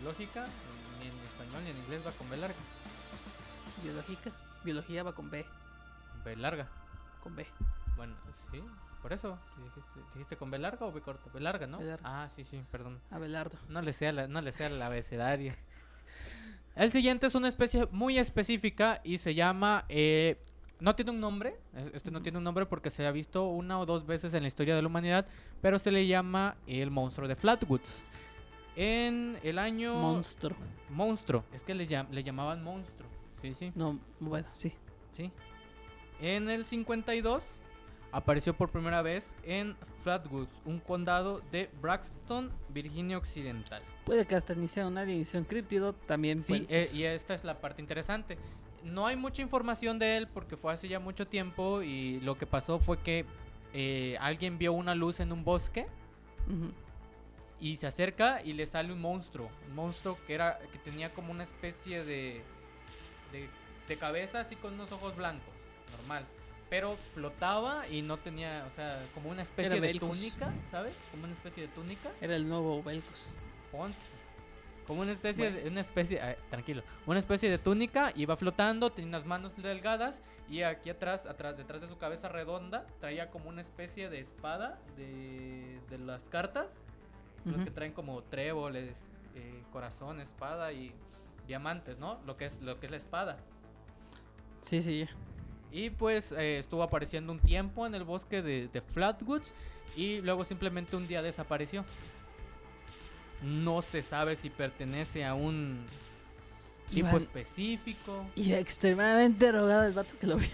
[0.00, 0.46] Biológica,
[1.00, 2.56] ni en español ni en inglés va con B larga.
[3.82, 4.30] Biológica.
[4.64, 5.44] Biología va con B.
[6.24, 6.68] B larga.
[7.22, 7.46] Con B.
[7.96, 8.14] Bueno,
[8.50, 8.62] sí,
[9.02, 9.38] por eso.
[9.56, 11.30] ¿Dijiste, dijiste con B larga o B corta?
[11.32, 11.78] B larga, ¿no?
[11.78, 12.02] B larga.
[12.04, 12.98] Ah, sí, sí, perdón.
[13.10, 13.56] Abelardo.
[13.68, 15.52] No le sea la, no le sea el abecedario.
[16.76, 19.84] El siguiente es una especie muy específica y se llama.
[19.88, 20.40] eh,
[20.78, 21.58] no tiene un nombre.
[21.74, 24.42] es- Este no tiene un nombre porque se ha visto una o dos veces en
[24.42, 25.26] la historia de la humanidad.
[25.60, 28.04] Pero se le llama el monstruo de Flatwoods.
[28.76, 29.94] En el año.
[29.94, 30.56] Monstruo.
[30.88, 31.44] monstruo.
[31.52, 33.08] Es que le, llam- le llamaban monstruo.
[33.42, 33.72] Sí, sí.
[33.74, 34.72] No, bueno, sí.
[35.12, 35.30] Sí.
[36.20, 37.42] En el 52
[38.12, 43.82] apareció por primera vez en Flatwoods, un condado de Braxton, Virginia Occidental.
[44.04, 47.34] Puede que hasta ni sea un alien sea un críptido, también Sí, eh, y esta
[47.34, 48.38] es la parte interesante.
[48.82, 52.46] No hay mucha información de él porque fue hace ya mucho tiempo y lo que
[52.46, 53.26] pasó fue que
[53.72, 55.86] eh, alguien vio una luz en un bosque
[57.60, 61.30] y se acerca y le sale un monstruo, un monstruo que era que tenía como
[61.30, 62.42] una especie de
[63.32, 63.48] de,
[63.88, 65.52] de cabeza así con unos ojos blancos,
[65.98, 66.24] normal,
[66.68, 70.08] pero flotaba y no tenía, o sea, como una especie Era de Belcus.
[70.10, 70.94] túnica, ¿sabes?
[71.10, 72.10] Como una especie de túnica.
[72.20, 73.26] Era el nuevo Belcos.
[73.72, 73.94] Pon-
[74.86, 75.62] Como una especie Bueno.
[75.62, 80.20] de una especie, ah, tranquilo, una especie de túnica, iba flotando, tenía unas manos delgadas
[80.48, 84.80] y aquí atrás, atrás, detrás de su cabeza redonda, traía como una especie de espada
[84.96, 86.66] de, de las cartas,
[87.44, 87.64] los Ujú.
[87.66, 88.96] que traen como tréboles,
[89.36, 90.92] eh, corazón, espada y
[91.50, 92.18] diamantes, ¿no?
[92.26, 93.36] Lo que es lo que es la espada.
[94.62, 95.06] Sí, sí.
[95.72, 99.52] Y pues eh, estuvo apareciendo un tiempo en el bosque de, de Flatwoods
[99.96, 101.84] y luego simplemente un día desapareció.
[103.42, 105.84] No se sabe si pertenece a un
[106.90, 108.26] tipo Iván- específico.
[108.36, 110.48] Y extremadamente drogado el vato que lo vio.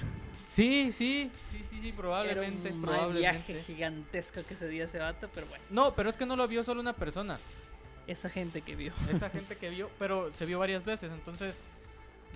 [0.52, 3.18] Sí, sí, sí, sí, sí, probablemente, Era un probablemente.
[3.20, 6.48] viaje gigantesco que se dio ese vato, pero bueno, No, pero es que no lo
[6.48, 7.38] vio solo una persona.
[8.06, 8.92] Esa gente que vio.
[9.10, 11.56] Esa gente que vio, pero se vio varias veces, entonces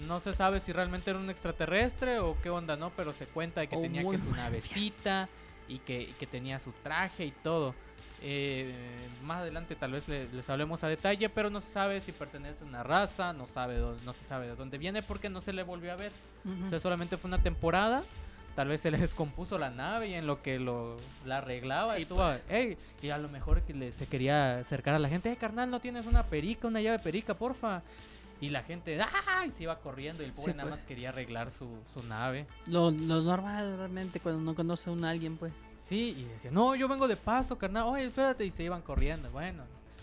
[0.07, 2.91] no se sabe si realmente era un extraterrestre o qué onda, ¿no?
[2.91, 5.29] Pero se cuenta de que tenía que su navecita
[5.69, 7.75] y que, y que tenía su traje y todo.
[8.23, 8.75] Eh,
[9.23, 12.65] más adelante tal vez le- les hablemos a detalle, pero no se sabe si pertenece
[12.65, 15.53] a una raza, no sabe dó- no se sabe de dónde viene porque no se
[15.53, 16.13] le volvió a ver.
[16.67, 18.03] O sea, solamente fue una temporada.
[18.61, 22.03] Tal vez se le descompuso la nave y en lo que lo, la arreglaba Sí,
[22.03, 22.77] estuvo, pues.
[23.01, 25.81] Y a lo mejor que le, se quería acercar a la gente, "Eh, carnal, ¿no
[25.81, 27.81] tienes una perica, una llave perica, porfa?
[28.39, 29.47] Y la gente, ¡ah!
[29.47, 30.81] Y se iba corriendo y el pobre Sí, nada pues.
[30.81, 32.47] más quería arreglar su, su nave.
[32.67, 35.55] Lo, lo normal realmente cuando no conoce a un alguien, pues.
[35.81, 39.31] Sí, y decía, no, yo vengo de paso, carnal, oye, espérate, y se iban corriendo.
[39.31, 39.63] Bueno,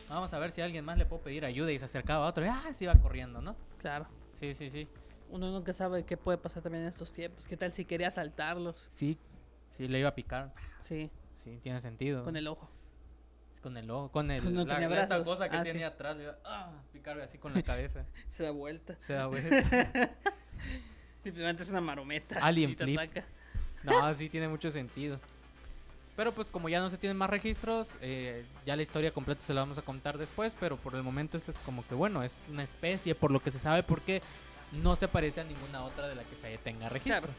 [0.10, 2.30] vamos a ver si a alguien más le puedo pedir ayuda y se acercaba a
[2.30, 3.55] otro, y, ah, se iba corriendo, ¿no?
[3.78, 4.08] Claro.
[4.39, 4.88] Sí, sí, sí.
[5.30, 7.46] Uno nunca sabe qué puede pasar también en estos tiempos.
[7.48, 8.88] ¿Qué tal si quería asaltarlos?
[8.92, 9.18] Sí,
[9.76, 10.54] sí, le iba a picar.
[10.82, 11.10] Sí,
[11.44, 12.24] Sí, tiene sentido.
[12.24, 12.70] con el ojo.
[13.62, 15.24] Con el ojo, con el, Pues no la, esta brazos.
[15.26, 15.72] cosa que Ah, sí.
[15.72, 18.06] tenía atrás, le iba a picar así con la cabeza.
[18.28, 18.96] Se da vuelta.
[19.00, 19.56] Se da vuelta.
[21.24, 22.40] Simplemente es una marometa.
[22.42, 23.00] Alien flip.
[23.00, 23.26] ataca.
[23.84, 25.20] No, sí tiene mucho sentido.
[26.16, 29.54] Pero pues como ya no se tienen más registros, eh, ya la historia completa se
[29.54, 32.34] la vamos a contar después, pero por el momento eso es como que bueno, es
[32.50, 34.22] una especie por lo que se sabe porque
[34.72, 37.22] no se parece a ninguna otra de la que se tenga registro.
[37.22, 37.34] Claro.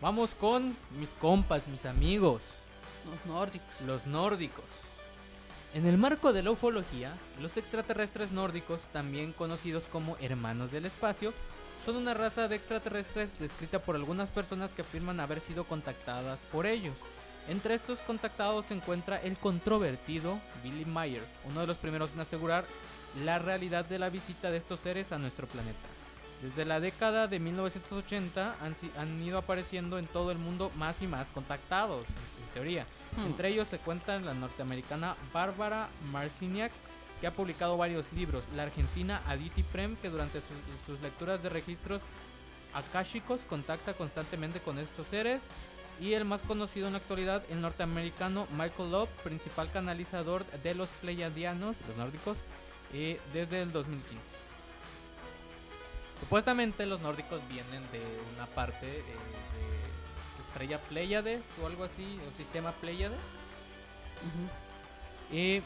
[0.00, 2.40] Vamos con mis compas, mis amigos,
[3.10, 3.80] Los nórdicos.
[3.86, 4.64] los nórdicos.
[5.74, 11.32] En el marco de la ufología, los extraterrestres nórdicos, también conocidos como hermanos del espacio,
[11.84, 16.66] son una raza de extraterrestres descrita por algunas personas que afirman haber sido contactadas por
[16.66, 16.94] ellos.
[17.48, 22.64] Entre estos contactados se encuentra el controvertido Billy Mayer, uno de los primeros en asegurar
[23.24, 25.78] la realidad de la visita de estos seres a nuestro planeta.
[26.42, 31.08] Desde la década de 1980 han, han ido apareciendo en todo el mundo más y
[31.08, 32.86] más contactados, en teoría.
[33.16, 33.26] Hmm.
[33.26, 36.70] Entre ellos se cuentan la norteamericana Bárbara Marciniak,
[37.20, 40.56] que ha publicado varios libros, la argentina Aditi Prem, que durante sus,
[40.86, 42.02] sus lecturas de registros
[42.72, 45.42] akáshicos contacta constantemente con estos seres,
[46.00, 50.88] y el más conocido en la actualidad, el norteamericano Michael Love, principal canalizador de los
[51.00, 52.36] pleiadianos, los nórdicos,
[52.92, 54.16] eh, desde el 2015.
[56.20, 58.00] Supuestamente los nórdicos vienen de
[58.34, 63.18] una parte eh, de estrella Pleiades o algo así, o sistema Pleiades.
[65.30, 65.62] Y,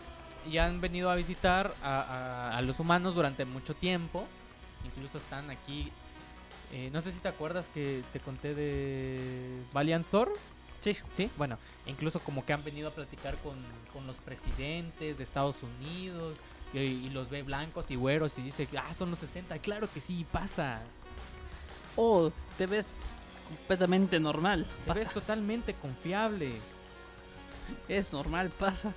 [0.51, 4.27] y han venido a visitar a, a- a los humanos durante mucho tiempo.
[4.85, 5.91] Incluso están aquí.
[6.73, 10.33] eh, no sé si te acuerdas que te conté de Valiant Thor.
[10.81, 10.97] Sí.
[11.16, 13.55] Sí, bueno, incluso como que han venido a platicar con,
[13.93, 16.37] con los presidentes de Estados Unidos.
[16.73, 19.59] Y, y los ve blancos y güeros y dice, ah, son los 60.
[19.59, 20.81] Claro que sí, pasa.
[21.97, 22.93] O te ves
[23.49, 24.64] completamente normal.
[24.87, 25.14] Te ves Pasa.
[25.14, 26.53] totalmente confiable.
[27.89, 28.93] Es normal, pasa.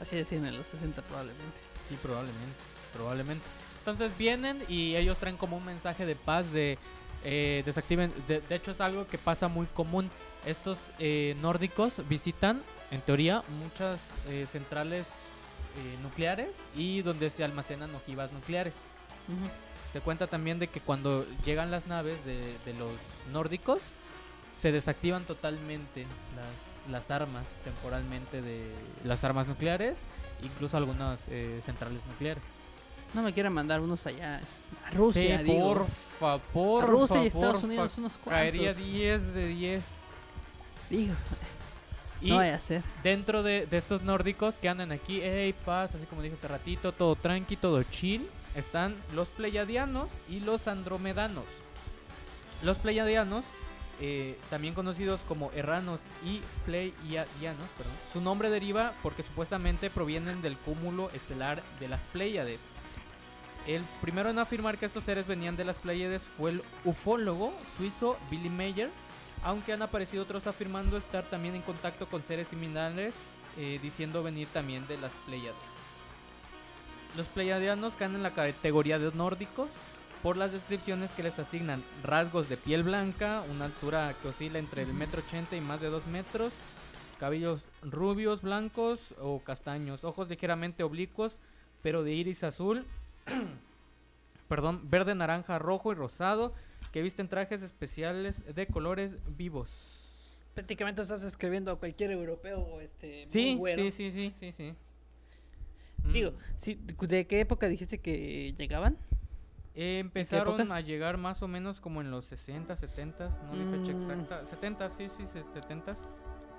[0.00, 1.58] Así decían en los 60 probablemente.
[1.88, 2.56] Sí, probablemente,
[2.94, 3.44] probablemente.
[3.78, 6.78] Entonces vienen y ellos traen como un mensaje de paz de
[7.24, 8.12] eh, desactiven.
[8.28, 10.10] De, de hecho es algo que pasa muy común.
[10.46, 15.06] Estos eh, nórdicos visitan, en teoría, muchas eh, centrales
[15.76, 18.74] eh, nucleares y donde se almacenan ojivas nucleares.
[19.92, 22.92] Se cuenta también de que cuando llegan las naves de, de los
[23.32, 23.80] nórdicos,
[24.60, 26.06] se desactivan totalmente
[26.36, 28.70] las, las armas temporalmente de
[29.04, 29.96] las armas nucleares,
[30.42, 32.42] incluso algunas eh, centrales nucleares.
[33.14, 34.40] No me quieren mandar unos para allá.
[34.86, 35.74] A Rusia, sí, digo.
[35.74, 38.32] porfa, A porfa, Rusia y Estados porfa, Unidos unos cuantos.
[38.32, 39.82] Caería 10 de 10.
[40.90, 41.14] Digo,
[42.20, 42.58] Y no a
[43.02, 46.92] dentro de, de estos nórdicos que andan aquí, hey, paz, así como dije hace ratito,
[46.92, 51.44] todo tranqui, todo chill, están los pleiadianos y los andromedanos.
[52.62, 53.44] Los pleiadianos,
[54.00, 60.56] eh, también conocidos como erranos y pleiadianos, perdón, su nombre deriva porque supuestamente provienen del
[60.56, 62.60] cúmulo estelar de las Pléyades.
[63.66, 68.18] El primero en afirmar que estos seres venían de las Pléyades fue el ufólogo suizo
[68.30, 68.90] Billy Mayer,
[69.44, 73.14] aunque han aparecido otros afirmando estar también en contacto con seres similares,
[73.56, 75.70] eh, diciendo venir también de las Pléyades.
[77.16, 79.72] Los pleiadianos caen en la categoría de nórdicos
[80.22, 81.82] por las descripciones que les asignan.
[82.04, 85.88] Rasgos de piel blanca, una altura que oscila entre el metro ochenta y más de
[85.88, 86.52] dos metros,
[87.18, 91.38] cabellos rubios, blancos o castaños, ojos ligeramente oblicuos,
[91.82, 92.86] pero de iris azul,
[94.48, 96.52] perdón, verde, naranja, rojo y rosado,
[96.92, 99.96] que visten trajes especiales de colores vivos.
[100.54, 103.82] Prácticamente estás escribiendo a cualquier europeo este, muy Sí, güero.
[103.82, 104.74] sí, sí, sí, sí, sí.
[106.12, 106.34] Digo, Mm.
[106.56, 108.96] sí, ¿de qué época dijiste que llegaban?
[109.76, 113.92] Eh, empezaron a llegar más o menos como en los 60, 70, no le fecha
[113.92, 113.96] Mm.
[113.96, 114.44] exacta.
[114.46, 115.94] 70, sí, sí, 70.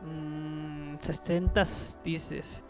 [0.01, 1.63] Mm, 60
[2.05, 2.63] dices.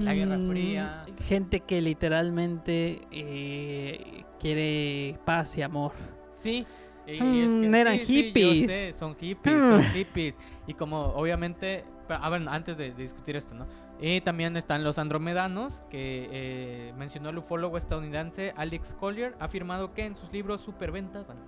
[0.00, 1.06] La Guerra Mm, Fría.
[1.24, 5.92] Gente que literalmente eh, quiere paz y amor.
[6.36, 6.66] Sí.
[7.06, 7.24] y- es que-
[7.68, 8.70] Mm, eran sí, sí, yo hippies.
[8.70, 9.70] sé, son hippies, Mm.
[9.70, 10.36] son hippies.
[10.66, 13.66] Y como obviamente, pa- ah, bueno, antes de, de discutir esto, ¿no?
[14.00, 19.94] Y también están los andromedanos, que eh, mencionó el ufólogo estadounidense Alex Collier, ha afirmado
[19.94, 21.40] que en sus libros Superventas, bueno,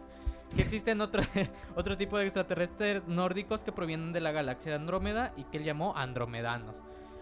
[0.54, 1.22] que existen otro,
[1.76, 5.64] otro tipo de extraterrestres nórdicos que provienen de la galaxia de Andrómeda y que él
[5.64, 6.76] llamó andromedanos.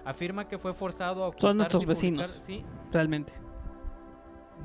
[0.05, 2.39] Afirma que fue forzado a Son nuestros vecinos.
[2.47, 2.65] Sí.
[2.93, 3.33] Realmente.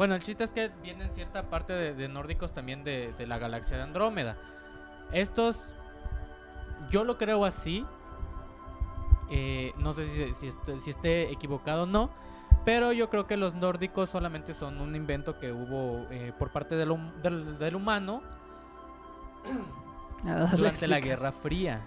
[0.02, 3.38] Bueno, el chiste es que vienen cierta parte de, de nórdicos también de, de la
[3.38, 4.36] galaxia de Andrómeda.
[5.12, 5.76] Estos,
[6.90, 7.86] yo lo creo así.
[9.30, 12.10] Eh, no sé si, si, est- si esté equivocado o no.
[12.66, 16.76] Pero yo creo que los nórdicos solamente son un invento que hubo eh, por parte
[16.76, 18.24] del, hum- del- del humano
[20.58, 21.00] durante la.
[21.00, 21.80] Guerra Fría.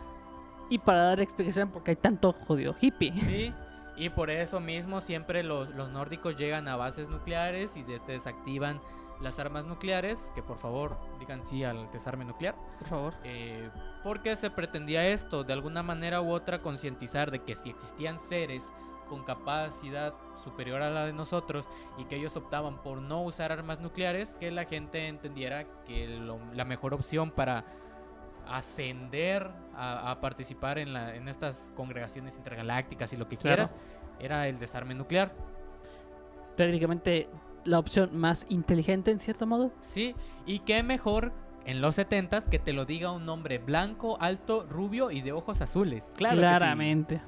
[0.70, 3.12] Y para dar explicación, porque hay tanto jodido hippie.
[3.16, 3.52] Sí,
[3.96, 8.80] y por eso mismo siempre los, los nórdicos llegan a bases nucleares y de- desactivan
[9.20, 13.14] las armas nucleares, que por favor digan sí al desarme nuclear, Por favor.
[13.22, 13.70] eh,
[14.02, 18.70] porque se pretendía esto, de alguna manera u otra concientizar de que si existían seres
[19.08, 21.68] con capacidad superior a la de nosotros
[21.98, 26.40] y que ellos optaban por no usar armas nucleares, que la gente entendiera que lo-
[26.52, 27.64] la mejor opción para
[28.48, 33.56] ascender a, a participar en, la, en estas congregaciones intergalácticas y lo que Claro.
[33.56, 33.74] quieras
[34.20, 35.32] era el desarme nuclear.
[36.56, 37.28] Prácticamente
[37.64, 39.72] la opción más inteligente, en cierto modo.
[39.80, 40.14] Sí,
[40.46, 41.32] y qué mejor
[41.64, 45.60] en los 70s que te lo diga un hombre blanco, alto, rubio y de ojos
[45.62, 46.12] azules.
[46.16, 46.46] Claro que sí.
[46.46, 47.22] Claramente.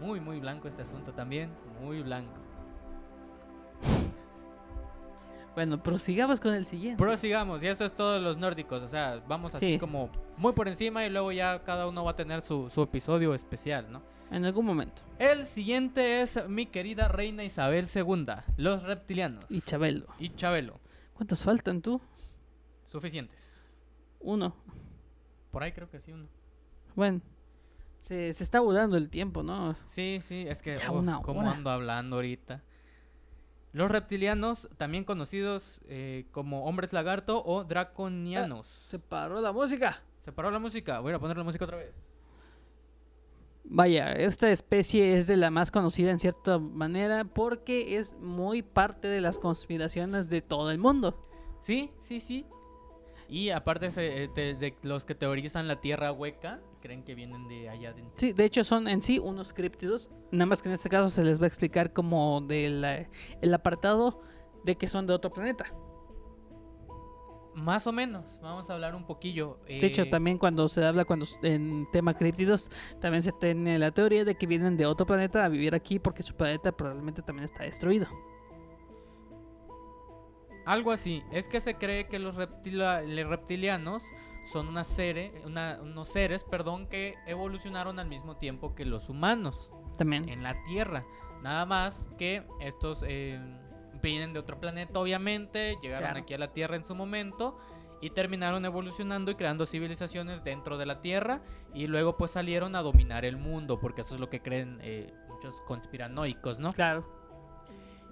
[0.00, 1.50] Muy, muy blanco este asunto también.
[1.80, 2.40] Muy blanco.
[5.54, 6.98] Bueno, prosigamos con el siguiente.
[6.98, 8.82] Prosigamos, y esto es todo de los nórdicos.
[8.82, 9.78] O sea, vamos así Sí.
[9.78, 13.34] como muy por encima y luego ya cada uno va a tener su, su episodio
[13.34, 14.02] especial, ¿no?
[14.30, 15.02] En algún momento.
[15.18, 18.26] El siguiente es mi querida reina Isabel II,
[18.56, 19.44] los reptilianos.
[19.50, 20.06] Y Chabelo.
[20.18, 20.80] Y Chabelo.
[21.12, 22.00] ¿Cuántos faltan tú?
[22.90, 23.76] Suficientes.
[24.20, 24.56] Uno.
[25.50, 26.28] Por ahí creo que sí, uno.
[26.94, 27.20] Bueno.
[28.00, 29.76] Se, se está volando el tiempo, ¿no?
[29.86, 32.60] Sí, sí, es que uf, cómo ando hablando ahorita.
[33.72, 38.66] Los reptilianos, también conocidos eh, como hombres lagarto o draconianos.
[38.66, 40.02] Se paró la música.
[40.24, 41.00] Se paró la música.
[41.00, 41.94] Voy a poner la música otra vez.
[43.64, 49.08] Vaya, esta especie es de la más conocida en cierta manera porque es muy parte
[49.08, 51.26] de las conspiraciones de todo el mundo.
[51.60, 52.44] Sí, sí, sí.
[53.32, 57.48] Y aparte se- eh, de, de los que teorizan la tierra hueca, creen que vienen
[57.48, 58.12] de allá adentro.
[58.16, 60.10] Sí, de hecho son en sí unos críptidos.
[60.30, 62.84] Nada más que en este caso se les va a explicar como del
[63.40, 64.20] el apartado
[64.64, 65.64] de que son de otro planeta.
[67.54, 69.58] Más o menos, vamos a hablar un poquillo.
[69.66, 72.70] De hecho, eh, también cuando se habla cuando en tema críptidos,
[73.00, 76.22] también se tiene la teoría de que vienen de otro planeta a vivir aquí porque
[76.22, 78.08] su planeta probablemente también está destruido.
[80.64, 81.22] Algo así.
[81.32, 84.02] Es que se cree que los, reptila- reptilianos
[84.52, 89.70] son una sere- una- unos seres perdón, que evolucionaron al mismo tiempo que los humanos
[89.98, 90.28] También.
[90.28, 91.04] en la Tierra.
[91.42, 93.40] Nada más que estos eh,
[94.02, 96.20] vienen de otro planeta, obviamente, llegaron Claro.
[96.20, 97.58] aquí a la Tierra en su momento
[98.00, 101.40] y terminaron evolucionando y creando civilizaciones dentro de la Tierra
[101.72, 105.12] y luego pues salieron a dominar el mundo, porque eso es lo que creen eh,
[105.28, 106.70] muchos conspiranoicos, ¿no?
[106.72, 107.04] Claro.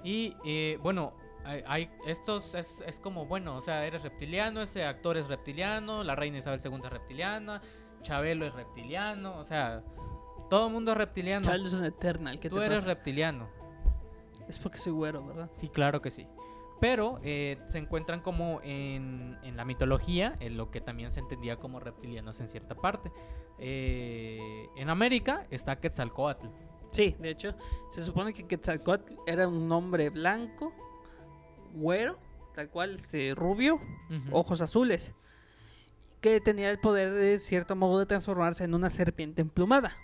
[0.05, 1.13] Y eh, bueno,
[1.45, 6.05] hay, hay- estos es, es como, bueno, o sea, eres reptiliano, ese actor es reptiliano,
[6.05, 7.63] la reina Isabel II es reptiliana,
[8.03, 9.83] Chabelo es reptiliano, o sea,
[10.49, 11.45] todo el mundo es reptiliano.
[11.45, 12.41] Charles es Eternal.
[12.41, 12.95] ¿qué Tú te eres pasa?
[12.95, 13.49] reptiliano.
[14.49, 15.51] Es porque soy güero, ¿verdad?
[15.55, 16.27] Sí, claro que sí.
[16.81, 21.57] Pero eh, se encuentran como en, en la mitología, en lo que también se entendía
[21.57, 23.13] como reptilianos en cierta parte.
[23.59, 26.47] Eh, en América está Quetzalcoatl.
[26.91, 27.55] Sí, de hecho,
[27.91, 30.73] se supone que Quetzalcóatl era un hombre blanco,
[31.75, 32.19] güero,
[32.55, 33.81] tal cual, este, rubio,
[34.33, 35.15] ojos azules,
[36.21, 39.97] que tenía el poder de cierto modo de transformarse en una serpiente emplumada.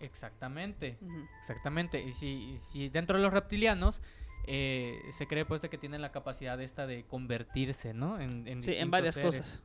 [0.00, 0.98] Exactamente.
[1.38, 2.00] Exactamente.
[2.02, 4.00] Y si, si dentro de los reptilianos
[4.46, 8.18] eh, se cree pues de que tienen la capacidad esta de convertirse, ¿no?
[8.18, 9.36] En, en Sí, en varias seres.
[9.36, 9.62] cosas.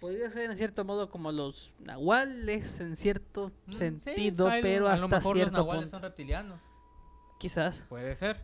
[0.00, 5.04] Podría ser en cierto modo como los nahuales, en cierto Mm, sentido, pero a lo
[5.06, 5.96] hasta los cierto nahuales punto.
[5.96, 6.60] son reptilianos.
[7.38, 7.84] Quizás.
[7.88, 8.40] Puede ser.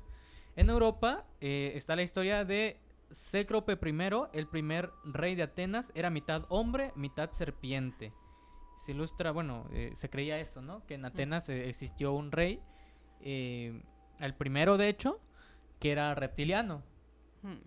[0.57, 2.80] En Europa eh, está la historia de
[3.12, 3.98] Cécrope I,
[4.32, 8.12] el primer rey de Atenas, era mitad hombre, mitad serpiente.
[8.78, 10.84] Se ilustra, bueno, eh, se creía esto, ¿no?
[10.86, 12.61] Que en Atenas eh, existió un rey,
[13.20, 15.20] el primero de hecho,
[15.78, 16.82] que era reptiliano.
[17.42, 17.59] Hmm.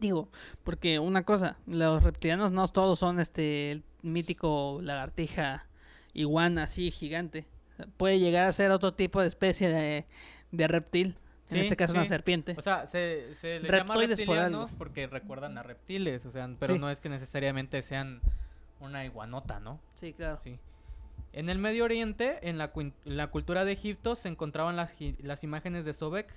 [0.00, 0.28] Digo,
[0.64, 5.66] porque una cosa, los reptilianos no todos son este el mítico lagartija
[6.14, 7.46] iguana así gigante.
[7.96, 10.06] Puede llegar a ser otro tipo de especie de,
[10.50, 11.16] de reptil.
[11.46, 12.54] Sí, en este caso una serpiente.
[12.56, 16.74] O sea, se, se les llama por reptilianos porque recuerdan a reptiles, o sea, pero
[16.74, 16.80] Sí.
[16.80, 18.20] no es que necesariamente sean
[18.80, 19.78] una iguanota, ¿no?
[19.94, 20.40] Sí, claro.
[20.42, 20.58] Sí.
[21.32, 25.44] En el Medio Oriente, en la, en la cultura de Egipto, se encontraban las, las
[25.44, 26.32] imágenes de Sobek,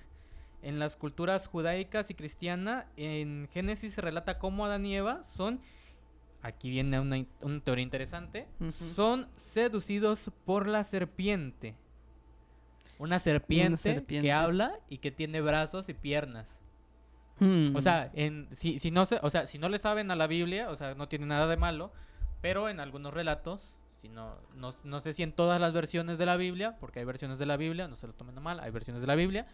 [0.64, 5.62] en las culturas judaicas y cristiana, en Génesis se relata cómo Adán y Eva son,
[6.42, 8.48] aquí viene una, una teoría interesante,
[8.96, 11.76] son seducidos por la serpiente.
[13.00, 14.28] Una serpiente, serpiente.
[14.28, 16.58] que habla y que tiene brazos y piernas.
[17.40, 17.76] Hmm.
[17.76, 20.28] O sea, en, si, si no se, o sea, si no le saben a la
[20.28, 21.92] Biblia, o sea, no tiene nada de malo,
[22.42, 26.26] pero en algunos relatos, si no, no, no sé si en todas las versiones de
[26.26, 28.72] la Biblia, porque hay versiones de la Biblia, no se lo tomen a mal, hay
[28.72, 29.46] versiones de la Biblia,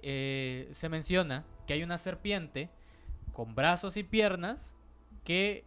[0.00, 2.70] eh, se menciona que hay una serpiente
[3.32, 4.74] con brazos y piernas
[5.24, 5.64] que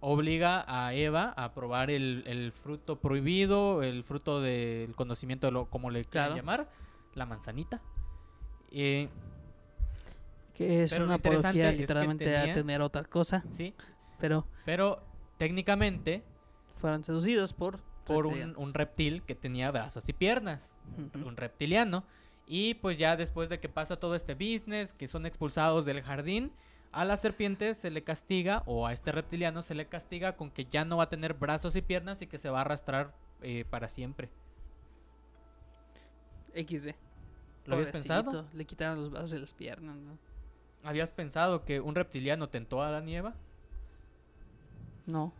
[0.00, 5.66] obliga a Eva a probar el, el fruto prohibido, el fruto del conocimiento de lo
[5.66, 6.36] como le quieran Claro.
[6.36, 6.70] llamar,
[7.14, 7.80] la manzanita.
[8.70, 9.08] Eh,
[10.54, 13.74] que es una apología es que literalmente a tener otra cosa, sí,
[14.18, 15.02] pero pero
[15.38, 16.22] técnicamente
[16.76, 20.68] fueron seducidos por por un, reptil que tenía brazos y piernas,
[21.14, 22.04] un reptiliano.
[22.46, 26.50] Y pues ya después de que pasa todo este business, que son expulsados del jardín,
[26.92, 30.64] a la serpiente se le castiga, o a este reptiliano se le castiga con que
[30.64, 33.64] ya no va a tener brazos y piernas y que se va a arrastrar eh,
[33.68, 34.28] para siempre.
[36.54, 36.90] XD.
[37.66, 38.46] ¿Lo habías pensado?
[38.52, 40.18] Le quitaron los brazos y las piernas, ¿no?
[40.82, 43.34] ¿Habías pensado que un reptiliano tentó a Adán y Eva?
[45.06, 45.32] No.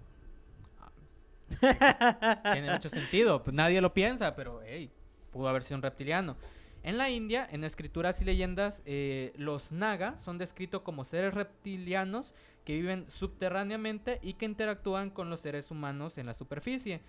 [2.52, 3.42] Tiene mucho sentido.
[3.42, 4.90] Pues nadie lo piensa, pero hey,
[5.32, 6.36] pudo haber sido un reptiliano.
[6.82, 12.34] En la India, en escrituras y leyendas, eh, los naga son descritos como seres reptilianos
[12.64, 17.02] que viven subterráneamente y que interactúan con los seres humanos en la superficie.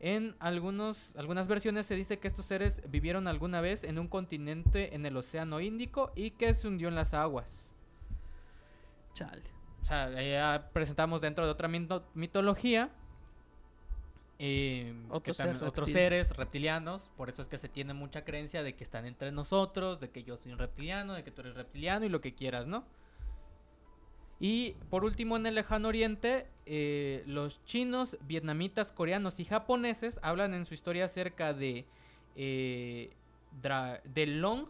[0.00, 4.94] En algunos, algunas versiones se dice que estos seres vivieron alguna vez en un continente
[4.94, 7.70] en el Océano Índico y que se hundió en las aguas.
[9.14, 9.42] Chale.
[9.80, 12.90] O sea, ya presentamos dentro de otra mito- mitología.
[14.38, 17.10] Eh, que Otro ser otros seres reptilianos.
[17.16, 20.22] Por eso es que se tiene mucha creencia de que están entre nosotros, de que
[20.24, 22.84] yo soy un reptiliano, de que tú eres reptiliano y lo que quieras, ¿no?
[24.40, 30.54] Y por último, en el lejano oriente, eh, los chinos, vietnamitas, coreanos y japoneses hablan
[30.54, 31.86] en su historia acerca de,
[32.36, 33.10] eh,
[33.62, 34.66] dra- de Long,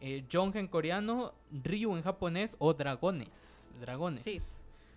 [0.00, 3.68] eh, Jong en coreano, Ryu en japonés o dragones.
[3.80, 4.22] Dragones.
[4.22, 4.40] Sí.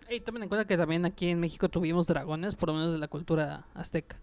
[0.10, 3.00] Y tomen en cuenta que también aquí en México tuvimos dragones, por lo menos de
[3.00, 4.18] la cultura azteca.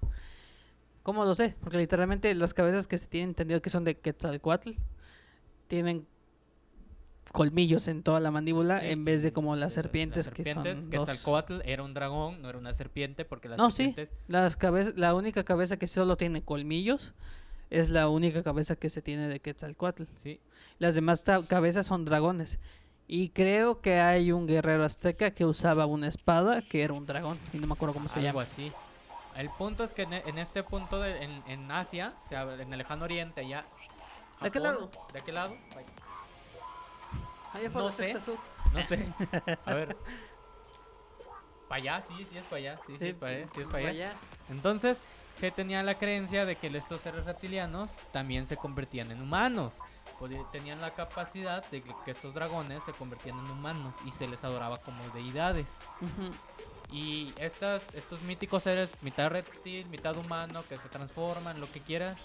[1.02, 1.54] ¿Cómo lo sé?
[1.60, 4.70] Porque literalmente las cabezas que se tienen entendido que son de Quetzalcoatl
[5.68, 6.06] tienen
[7.32, 10.78] colmillos en toda la mandíbula Sí, en vez de como las serpientes, las que serpientes,
[10.84, 11.06] son dos.
[11.08, 13.86] Quetzalcóatl era un dragón, no era una serpiente, porque las No, sí.
[13.86, 14.16] serpientes...
[14.28, 17.12] Las cabezas, la única cabeza que solo tiene colmillos
[17.70, 20.04] es la única cabeza que se tiene de Quetzalcoatl.
[20.22, 20.40] Sí,
[20.78, 22.58] Las demás cabezas son dragones.
[23.06, 27.38] Y creo que hay un guerrero azteca que usaba una espada que era un dragón.
[27.52, 28.42] Y no me acuerdo cómo se algo llama.
[28.42, 28.72] así.
[29.36, 32.78] El punto es que en, en este punto, de- en, en Asia, se en el
[32.78, 33.64] lejano oriente, allá...
[34.40, 34.90] ¿De qué lado?
[35.12, 35.54] ¿De qué lado?
[37.52, 38.20] Allá la sé.
[38.20, 38.36] sur.
[38.72, 39.06] No sé.
[39.64, 39.96] A ver.
[41.68, 42.78] Para allá, sí, sí es para allá.
[42.86, 43.48] Sí, sí, es para allá.
[43.54, 44.12] Sí es para allá.
[44.50, 45.00] Entonces,
[45.36, 49.74] se tenía la creencia de que estos seres reptilianos también se convertían en humanos.
[50.52, 54.78] Tenían la capacidad de que estos dragones se convertían en humanos y se les adoraba
[54.78, 55.66] como deidades.
[56.92, 62.16] Y estas, estos míticos seres, mitad reptil, mitad humano, que se transforman, lo que quieras,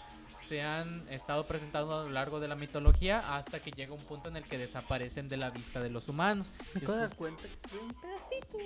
[0.48, 4.30] se han estado presentando a lo largo de la mitología hasta que llega un punto
[4.30, 6.48] en el que desaparecen de la vista de los humanos.
[6.76, 8.58] Me acabo de estos- dar cuenta que un pedacito.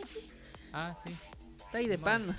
[0.73, 1.15] Ah, sí.
[1.57, 2.37] Está ahí de pan.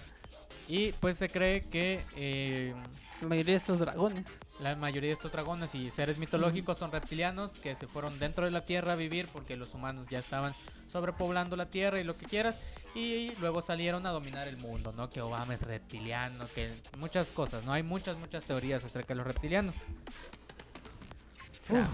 [0.68, 2.74] Y pues se cree que eh,
[3.20, 4.24] La mayoría de estos dragones.
[4.60, 8.50] La mayoría de estos dragones y seres mitológicos son reptilianos que se fueron dentro de
[8.50, 10.54] la tierra a vivir porque los humanos ya estaban
[10.90, 12.56] sobrepoblando la tierra y lo que quieras.
[12.94, 15.10] Y luego salieron a dominar el mundo, ¿no?
[15.10, 17.72] Que Obama es reptiliano, que muchas cosas, ¿no?
[17.72, 19.74] Hay muchas, muchas teorías acerca de los reptilianos.
[21.68, 21.86] Uf.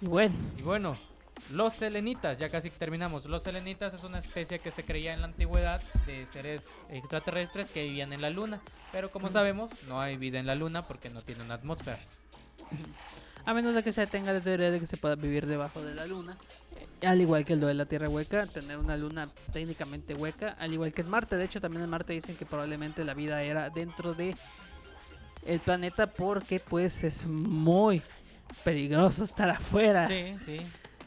[0.00, 0.96] Y bueno, Y bueno,
[1.52, 3.24] los selenitas, ya casi terminamos.
[3.26, 7.84] Los selenitas es una especie que se creía en la antigüedad de seres extraterrestres que
[7.84, 8.60] vivían en la luna.
[8.92, 11.98] Pero como sabemos, no hay vida en la luna porque no tiene una atmósfera.
[13.44, 15.94] a menos de que se tenga la teoría de que se pueda vivir debajo de
[15.94, 16.36] la luna.
[17.00, 20.72] eh, Al igual que lo de la Tierra hueca, tener una luna técnicamente hueca, al
[20.72, 21.36] igual que en Marte.
[21.36, 24.34] De hecho, también en Marte dicen que probablemente la vida era dentro de
[25.44, 28.02] el planeta porque pues es muy
[28.64, 30.08] peligroso estar afuera.
[30.08, 30.58] Sí, sí.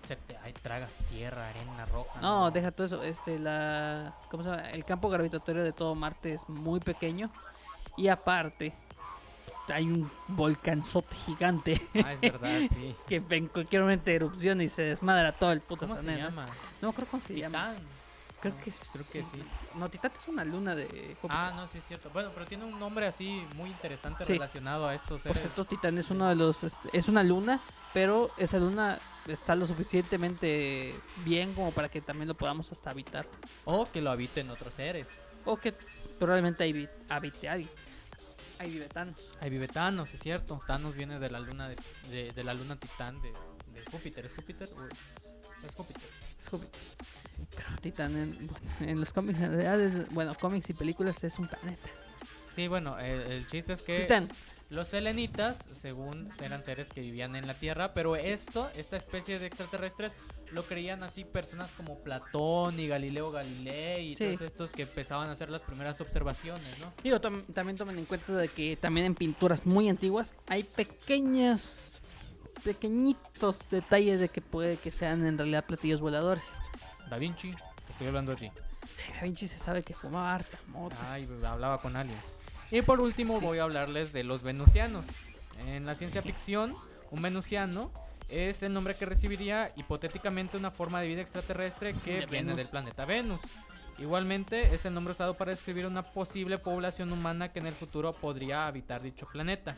[0.09, 2.19] Se te, ay, tragas tierra, arena, roca.
[2.19, 3.03] No, deja todo eso.
[3.03, 4.63] Este, la, ¿cómo se llama?
[4.71, 7.29] El campo gravitatorio de todo Marte es muy pequeño.
[7.95, 8.73] Y aparte,
[9.71, 12.95] hay un volcánzote gigante Ah, es verdad, sí.
[13.07, 16.25] que en cualquier momento erupción y se desmadra todo el puto ¿Cómo se planeta.
[16.29, 16.47] llama?
[16.81, 17.73] No acuerdo cómo se llama.
[18.41, 19.19] Creo que creo sí.
[19.19, 19.43] que sí.
[19.75, 20.85] No, Titán es una luna de
[21.21, 21.29] Júpiter.
[21.29, 22.09] Ah, no, sí es cierto.
[22.11, 24.33] Bueno, pero tiene un nombre así muy interesante Sí.
[24.33, 25.41] relacionado a estos Por seres.
[25.41, 26.63] cierto, Titán es uno de los.
[26.63, 27.59] este, es una luna,
[27.93, 33.27] pero esa luna está lo suficientemente bien como para que también lo podamos hasta habitar.
[33.65, 35.07] O que lo habiten otros seres.
[35.45, 35.73] O que
[36.17, 37.49] probablemente vi- habite.
[37.49, 37.69] Hay
[38.71, 39.31] vivetanos.
[39.39, 40.61] Hay vive Thanos, es cierto.
[40.67, 41.75] Thanos viene de la luna de,
[42.09, 43.31] de, de la luna titán de,
[43.73, 44.25] de Júpiter.
[44.25, 44.69] ¿Es Júpiter?
[44.77, 46.09] o- Es Júpiter.
[46.39, 46.79] Es Júpiter.
[47.65, 48.39] Pero Titán
[48.81, 51.87] en, los cómics, en realidad, es- bueno, cómics y películas es un planeta.
[52.55, 54.27] Sí, bueno, el, el chiste es que Titán.
[54.69, 59.45] los selenitas, según eran seres que vivían en la Tierra, pero esto, esta especie de
[59.47, 60.11] extraterrestres,
[60.51, 64.25] lo creían así personas como Platón y Galileo Galilei y Sí.
[64.25, 66.91] todos estos que empezaban a hacer las primeras observaciones, ¿no?
[67.03, 71.93] Digo, tam- también tomen en cuenta de que también en pinturas muy antiguas hay pequeñas,
[72.63, 76.43] pequeñitos detalles de que puede que sean en realidad platillos voladores.
[77.09, 77.51] Da Vinci,
[77.85, 78.51] te estoy hablando de ti.
[79.15, 80.95] Da Vinci se sabe que fumaba harta mota.
[81.11, 82.23] Ay, hablaba con aliens.
[82.71, 83.45] Y por último Sí.
[83.45, 85.05] voy a hablarles de los venusianos.
[85.67, 86.75] En la ciencia ficción,
[87.11, 87.91] un venusiano
[88.29, 92.57] es el nombre que recibiría hipotéticamente una forma de vida extraterrestre que De viene Venus.
[92.57, 93.39] del planeta Venus.
[93.97, 98.13] Igualmente es el nombre usado para describir una posible población humana que en el futuro
[98.13, 99.75] podría habitar dicho planeta.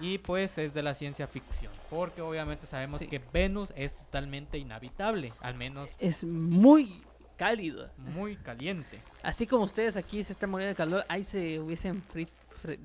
[0.00, 3.06] Y pues es de la ciencia ficción, porque obviamente sabemos Sí.
[3.06, 7.02] que Venus es totalmente inhabitable, al menos Es muy
[7.36, 7.90] cálido.
[7.98, 8.98] muy caliente.
[9.22, 12.28] Así como ustedes aquí se están muriendo de calor, ahí se hubiesen fre-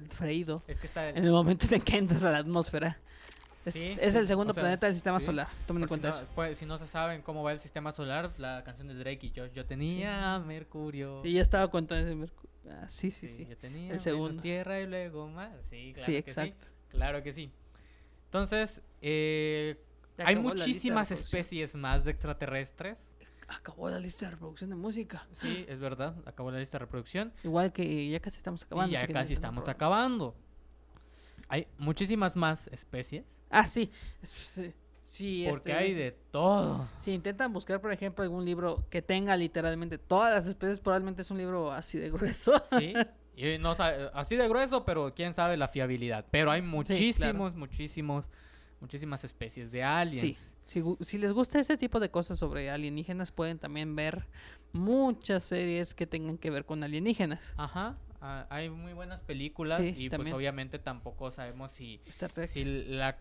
[0.09, 2.97] freído Es que está en el momento en que entras a la atmósfera.
[3.65, 5.25] Es, Sí, es el segundo o sea, planeta del sistema sí.
[5.25, 5.47] solar.
[5.65, 6.31] Tomen en Por si cuenta no, eso.
[6.35, 9.33] pues, si no se saben cómo va el sistema solar, la canción de Drake y
[9.35, 11.21] Josh, yo tenía Mercurio.
[11.23, 12.49] Sí, ya estaba contando ese Mercurio.
[12.69, 13.45] Ah, sí, sí, sí.
[13.49, 14.39] Yo tenía El segundo.
[14.41, 15.49] Tierra y luego más.
[15.69, 16.67] Sí, claro Sí, que exacto.
[16.95, 17.51] Claro que sí.
[18.25, 19.79] Entonces, eh,
[20.17, 22.99] hay muchísimas especies más de extraterrestres.
[23.47, 25.27] Acabó la lista de reproducción de música.
[25.33, 26.15] Sí, es verdad.
[26.25, 27.31] Acabó la lista de reproducción.
[27.43, 28.89] Igual que ya casi estamos acabando.
[28.89, 30.35] y ya casi estamos acabando.
[31.47, 33.23] Hay muchísimas más especies.
[33.49, 33.91] Ah, sí.
[34.23, 34.73] Sí.
[35.03, 36.89] Sí, Porque este, hay es- de todo.
[36.97, 41.29] Si intentan buscar, por ejemplo, algún libro que tenga literalmente todas las especies, probablemente es
[41.29, 42.53] un libro así de grueso.
[42.79, 42.93] Sí.
[43.35, 46.25] Y no sa- así de grueso, pero quién sabe la fiabilidad.
[46.31, 48.25] Pero hay muchísimos, muchísimos,
[48.79, 50.55] muchísimas especies de aliens.
[50.65, 50.81] Sí.
[51.01, 54.25] Si, les gusta ese tipo de cosas sobre alienígenas, pueden también ver
[54.73, 57.53] muchas series que tengan que ver con alienígenas.
[57.57, 57.97] Ajá.
[58.21, 62.01] ah, hay muy buenas películas Sí, y pues obviamente tampoco sabemos si,
[62.47, 63.17] si la-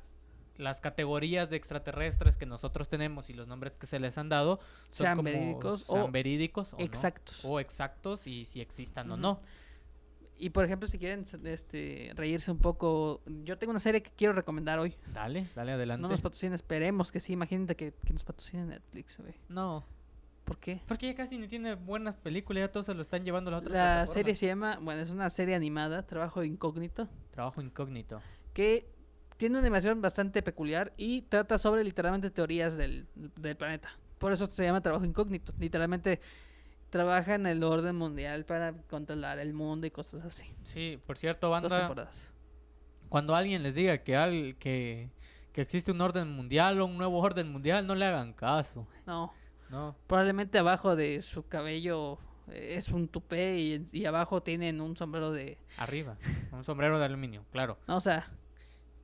[0.56, 4.60] las categorías de extraterrestres que nosotros tenemos y los nombres que se les han dado
[4.90, 7.40] son Sean como- verídicos sean o verídicos o no, exactos.
[7.44, 9.40] o exactos y si existan o no.
[10.38, 14.32] Y por ejemplo, si quieren este, reírse un poco, yo tengo una serie que quiero
[14.32, 14.94] recomendar hoy.
[15.12, 16.02] Dale, dale adelante.
[16.02, 17.32] No nos patrocina, esperemos que sí.
[17.32, 19.34] Imagínate que, que nos patrocine Netflix, güey.
[19.48, 19.84] no,
[20.44, 20.80] ¿Por qué?
[20.86, 23.60] porque ya casi ni tiene buenas películas, ya todos se lo están llevando a las
[23.62, 28.20] otras La serie se llama, bueno, es una serie animada, Trabajo Incógnito, Trabajo incógnito.
[28.52, 28.86] que
[29.38, 33.88] tiene una animación bastante peculiar y trata sobre literalmente teorías del, del planeta.
[34.18, 35.52] Por eso se llama Trabajo Incógnito.
[35.58, 36.20] Literalmente
[36.94, 40.54] trabaja en el orden mundial para controlar el mundo y cosas así.
[40.62, 42.32] Sí, por cierto, Dos banda, temporadas.
[43.08, 45.10] cuando alguien les diga que, al, que,
[45.52, 48.86] que existe un orden mundial o un nuevo orden mundial, no le hagan caso.
[49.06, 49.34] No,
[49.70, 52.18] No, probablemente abajo de su cabello
[52.48, 55.58] eh, es un tupé y, y abajo tienen un sombrero de...
[55.78, 56.16] arriba,
[56.52, 57.76] un sombrero de aluminio, claro.
[57.88, 58.30] No, o sea,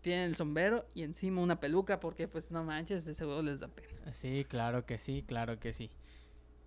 [0.01, 3.66] tienen el sombrero y encima una peluca porque pues no manches, de seguro les da
[3.66, 4.12] pena.
[4.12, 5.91] Sí, claro que sí, claro que sí.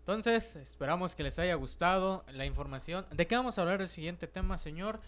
[0.03, 3.05] Entonces, esperamos que les haya gustado la información.
[3.11, 4.99] ¿De qué vamos a hablar el siguiente tema, señor?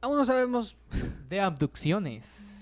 [0.00, 0.76] Aún no sabemos.
[1.28, 2.54] De abducciones.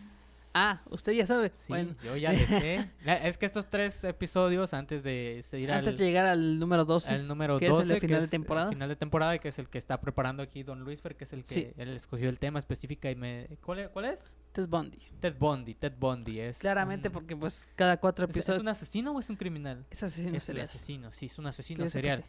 [0.54, 1.52] Ah, usted ya sabe.
[1.54, 2.90] Sí, bueno, yo ya le sé.
[3.22, 7.12] Es que estos tres episodios antes de seguir al, antes de llegar al número 12.
[7.12, 8.68] al número que es el 12, de final de el temporada.
[8.70, 11.42] final de temporada, que es el que está preparando aquí Don Luisfer, que es el
[11.44, 11.70] que Sí.
[11.76, 13.58] él escogió el tema específico y me...
[13.60, 14.20] ¿Cuál es?
[14.56, 14.98] Ted Bundy.
[15.20, 16.58] Ted Bundy, Ted Bundy es...
[16.58, 19.84] Claramente un- porque pues cada cuatro ¿Es, es episodios un asesino o es un criminal?
[19.90, 20.64] es asesino es el serial.
[20.64, 22.24] asesino, sí, es un asesino serial.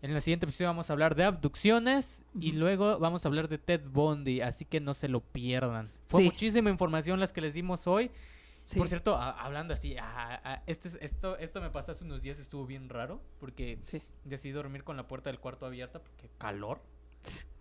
[0.00, 3.58] En el siguiente episodio vamos a hablar de abducciones y luego vamos a hablar de
[3.58, 5.90] Ted Bundy, así que no se lo pierdan.
[6.08, 6.26] Fue Sí.
[6.30, 8.10] muchísima información las que les dimos hoy.
[8.64, 8.78] Sí.
[8.78, 9.96] Por cierto, a- hablando así,
[10.66, 14.00] este, es- esto, esto me pasó hace unos días, estuvo bien raro, porque Sí.
[14.24, 16.80] decidí dormir con la puerta del cuarto abierta porque calor.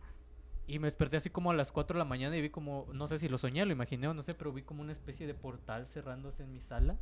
[0.68, 3.07] Y me desperté así como a las 4 de la mañana y vi como, no
[3.07, 5.34] sé si lo soñé, lo imaginé o no sé, pero vi como una especie de
[5.34, 6.97] portal cerrándose en mi sala.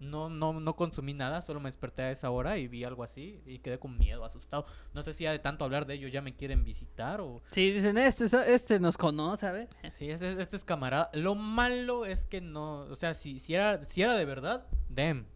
[0.00, 3.40] No, no, no consumí nada, solo me desperté a esa hora y vi algo así
[3.46, 4.66] y quedé con miedo, asustado.
[4.92, 7.40] No sé si ya de tanto hablar de ello ya me quieren visitar o...
[7.50, 9.68] Sí, dicen, este, este nos conoce, a ver.
[9.92, 11.08] Sí, este, este es camarada.
[11.14, 15.26] Lo malo es que no, o sea, si, si, era, si era de verdad, dem.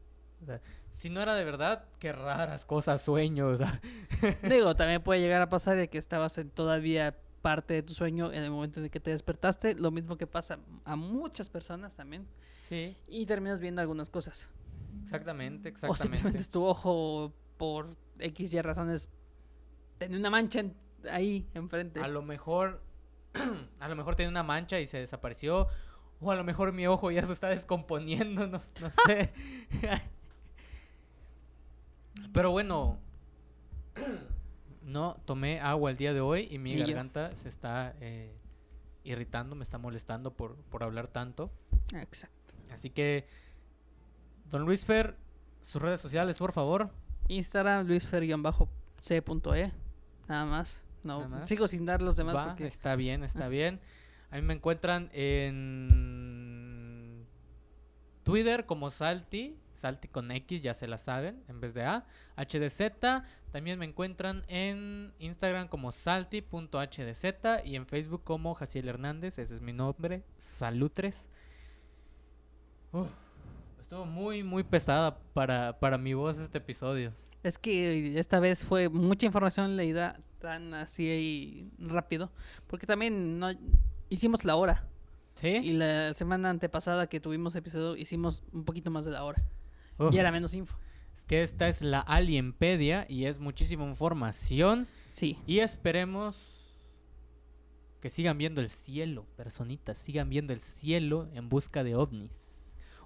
[0.42, 0.60] O sea,
[0.90, 3.48] si no era de verdad, qué raras cosas sueño.
[3.48, 3.80] o sea.
[4.42, 8.32] Digo, también puede llegar a pasar de que estabas en todavía parte de tu sueño
[8.32, 9.74] en el momento en el que te despertaste.
[9.74, 12.26] Lo mismo que pasa a muchas personas también.
[12.68, 14.48] Sí, Y terminas viendo algunas cosas.
[15.02, 16.44] exactamente, O simplemente exactamente.
[16.44, 19.08] tu ojo, por X y razones,
[19.98, 20.76] tenía una mancha en-
[21.10, 22.00] ahí enfrente.
[22.00, 22.82] A lo mejor,
[23.80, 25.68] a lo mejor tenía una mancha y se desapareció.
[26.22, 29.32] O a lo mejor mi ojo ya se está descomponiendo, no, no sé.
[32.32, 32.98] Pero bueno,
[34.82, 36.84] no tomé agua el día de hoy y mi yo.
[36.86, 38.34] garganta se está eh,
[39.04, 41.50] irritando, me está molestando por, por hablar tanto.
[41.94, 42.54] Exacto.
[42.72, 43.26] Así que,
[44.48, 45.16] don Luis Fer,
[45.62, 46.90] sus redes sociales, por favor.
[47.28, 49.72] Instagram, luisfer-c.e.
[50.28, 50.82] Nada más.
[51.02, 51.48] No, Nada más.
[51.48, 53.48] sigo sin dar los demás Va, porque está bien, está Ah.
[53.48, 53.80] bien.
[54.30, 55.88] A mí me encuentran en
[58.22, 62.06] Twitter como Salty, Salty con X, ya se la saben, en vez de A.
[62.36, 62.92] HDZ,
[63.50, 69.60] también me encuentran en Instagram como salty.hdz y en Facebook como Jaciel Hernández, ese es
[69.60, 71.28] mi nombre, Salutres.
[72.92, 73.08] Uf,
[73.80, 77.12] estuvo muy, muy pesada para, para mi voz este episodio.
[77.42, 82.32] es que esta vez fue mucha información leída tan así y rápido.
[82.66, 83.50] Porque también no
[84.08, 84.88] hicimos la hora.
[85.34, 85.48] ¿Sí?
[85.48, 89.42] Y la semana antepasada que tuvimos episodio hicimos un poquito más de la hora.
[90.10, 90.76] Y era menos info.
[91.14, 94.86] Es que esta es la Alienpedia y es muchísima información.
[95.10, 95.38] Sí.
[95.46, 96.36] Y esperemos
[98.00, 102.50] que sigan viendo el cielo, personitas, sigan viendo el cielo en busca de ovnis.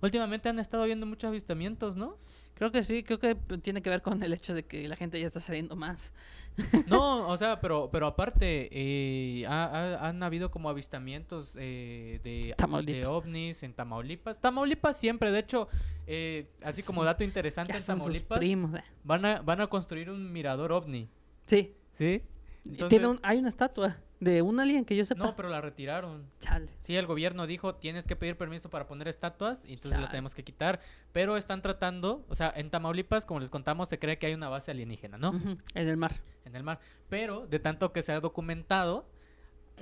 [0.02, 2.18] Últimamente han estado viendo muchos avistamientos, ¿no?
[2.54, 5.18] Creo que sí, creo que tiene que ver con el hecho de que la gente
[5.20, 6.12] ya está saliendo más.
[6.86, 9.64] No, o sea, pero, pero aparte, eh, ha-
[9.98, 14.40] ha- han habido como avistamientos eh, de, de ovnis en Tamaulipas.
[14.40, 15.66] Tamaulipas siempre, de hecho,
[16.06, 18.80] eh, así como dato interesante en Tamaulipas, primos.
[19.02, 21.08] van a, van a construir un mirador ovni,
[21.46, 21.74] Sí.
[21.98, 22.22] ¿sí?
[22.66, 25.24] Entonces- Tiene un- hay una estatua de un alien que yo sepa.
[25.24, 26.26] No, pero la retiraron.
[26.40, 26.68] Chale.
[26.82, 30.34] Sí, el gobierno dijo, tienes que pedir permiso para poner estatuas y entonces la tenemos
[30.34, 30.80] que quitar.
[31.12, 34.48] Pero están tratando, o sea, en Tamaulipas, como les contamos, se cree que hay una
[34.48, 35.32] base alienígena, ¿no?
[35.74, 36.20] En el mar.
[36.46, 36.80] En el mar.
[37.10, 39.08] Pero de tanto que se ha documentado,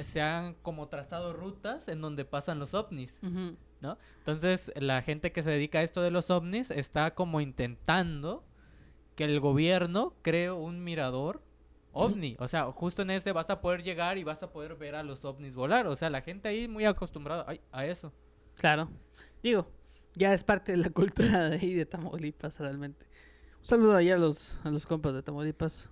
[0.01, 3.15] se han como trazado rutas en donde pasan los ovnis.
[3.81, 3.99] ¿no?
[4.19, 8.45] Entonces, la gente que se dedica a esto de los ovnis está como intentando
[9.17, 11.43] que el gobierno cree un mirador
[11.93, 12.37] ovni.
[12.39, 15.03] O sea, justo en ese vas a poder llegar y vas a poder ver a
[15.03, 15.87] los ovnis volar.
[15.87, 18.13] O sea, la gente ahí muy acostumbrada ay, a eso.
[18.57, 18.89] Claro.
[19.43, 19.67] Digo,
[20.15, 23.07] ya es parte de la cultura de ahí de Tamaulipas realmente.
[23.61, 25.89] Un saludo allá a los, a los compas de Tamaulipas.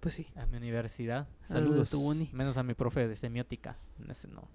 [0.00, 0.26] Pues sí.
[0.34, 1.28] A mi universidad.
[1.44, 1.90] A Saludos.
[1.90, 2.28] tu uni.
[2.32, 3.78] Menos a mi profe de semiótica.
[4.08, 4.48] Ese no.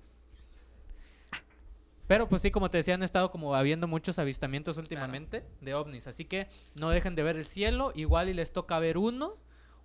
[2.07, 6.07] Pero pues sí, como te decía, han estado como habiendo muchos avistamientos últimamente de ovnis.
[6.07, 7.93] Así que no dejen de ver el cielo.
[7.95, 9.35] Igual y les toca ver uno.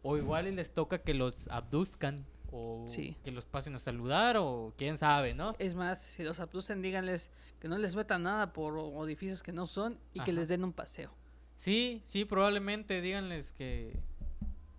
[0.03, 2.25] O igual y les toca que los abduzcan.
[2.51, 3.17] O Sí.
[3.25, 4.37] que los pasen a saludar.
[4.37, 5.55] O quién sabe, ¿no?
[5.59, 7.31] Es más, si los abducen, díganles
[7.61, 8.79] que no les metan nada por
[9.09, 11.13] edificios que no son y que les den un paseo.
[11.57, 13.97] Sí, sí, probablemente díganles que...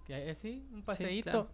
[0.06, 1.32] Que eh, sí, un paseíto.
[1.32, 1.50] claro.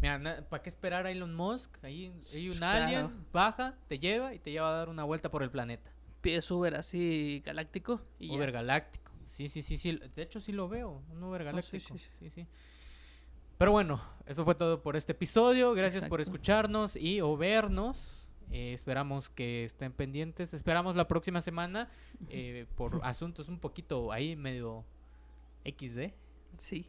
[0.00, 1.82] Mira, ¿para qué esperar a Elon Musk?
[1.84, 2.84] Ahí hay un claro.
[2.84, 5.90] alien, baja, te lleva y te lleva a dar una vuelta por el planeta.
[6.20, 8.34] Pides Uber así galáctico y ya.
[8.34, 9.12] Uber galáctico.
[9.26, 10.00] Sí, sí, sí, sí.
[10.14, 11.02] De hecho, sí lo veo.
[11.10, 11.98] Un Uber sí, galáctico.
[11.98, 12.46] sí, sí, sí.
[13.58, 15.72] Pero bueno, eso fue todo por este episodio.
[15.74, 18.26] Gracias por escucharnos y o vernos.
[18.50, 20.52] Eh, esperamos que estén pendientes.
[20.54, 21.88] Esperamos la próxima semana
[22.28, 24.84] eh, por asuntos un poquito ahí medio
[25.64, 26.12] XD.
[26.58, 26.88] Sí.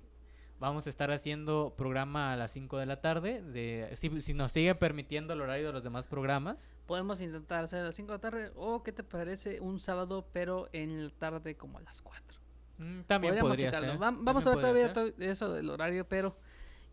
[0.59, 3.41] Vamos a estar haciendo programa a las 5 de la tarde.
[3.41, 6.57] De, si, si nos sigue permitiendo el horario de los demás programas.
[6.86, 10.28] Podemos intentar hacer a las 5 de la tarde o ¿qué te parece un sábado
[10.32, 12.38] pero en la tarde como a las 4?
[12.78, 14.00] Mm, también Podríamos podría ser.
[14.00, 15.13] Vam- Vamos a ver todavía ser.
[15.24, 16.37] eso del horario, pero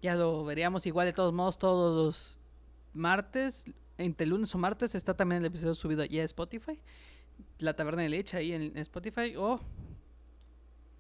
[0.03, 2.41] ya lo veríamos igual de todos modos todos los
[2.93, 3.65] martes,
[3.99, 6.79] entre lunes o martes está también el episodio subido ya a Spotify,
[7.59, 9.61] La Taberna de Leche ahí en Spotify o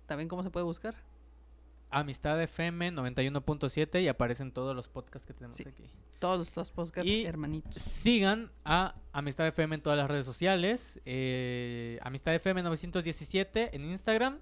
[0.06, 0.94] también cómo se puede buscar.
[1.90, 5.64] Amistad FM 91.7 y aparecen todos los podcasts que tenemos Sí.
[5.68, 5.84] aquí.
[6.18, 7.74] Todos los podcasts Y- hermanitos.
[7.82, 11.00] Sigan a Amistad FM en todas las redes sociales.
[11.04, 14.38] eh, Amistad FM 917 en Instagram.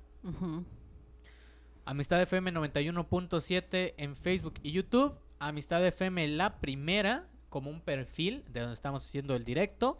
[1.90, 5.18] Amistad FM 91.7 en Facebook y YouTube.
[5.40, 9.98] Amistad FM la primera como un perfil de donde estamos haciendo el directo.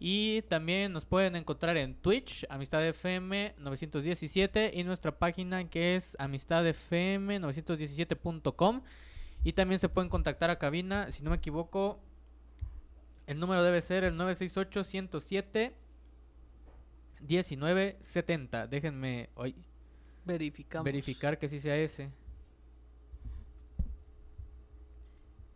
[0.00, 6.16] Y también nos pueden encontrar en Twitch, Amistad FM 917 y nuestra página que es
[6.18, 8.82] amistadfm917.com.
[9.44, 12.00] Y también se pueden contactar a cabina, si no me equivoco,
[13.28, 15.76] el número debe ser el 968 107
[17.20, 18.66] 1970.
[18.66, 19.54] Déjenme hoy
[20.24, 20.84] Verificamos.
[20.84, 22.10] verificar que sí sea ese.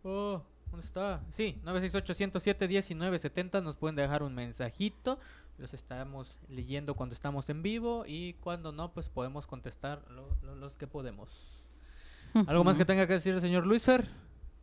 [0.03, 1.21] Oh, ¿dónde está?
[1.31, 3.63] Sí, 968-107-1970.
[3.63, 5.19] Nos pueden dejar un mensajito.
[5.57, 10.55] Los estamos leyendo cuando estamos en vivo y cuando no, pues podemos contestar lo- lo-
[10.55, 11.29] los que podemos.
[12.47, 14.05] ¿Algo más que tenga que decir el señor Luisfer?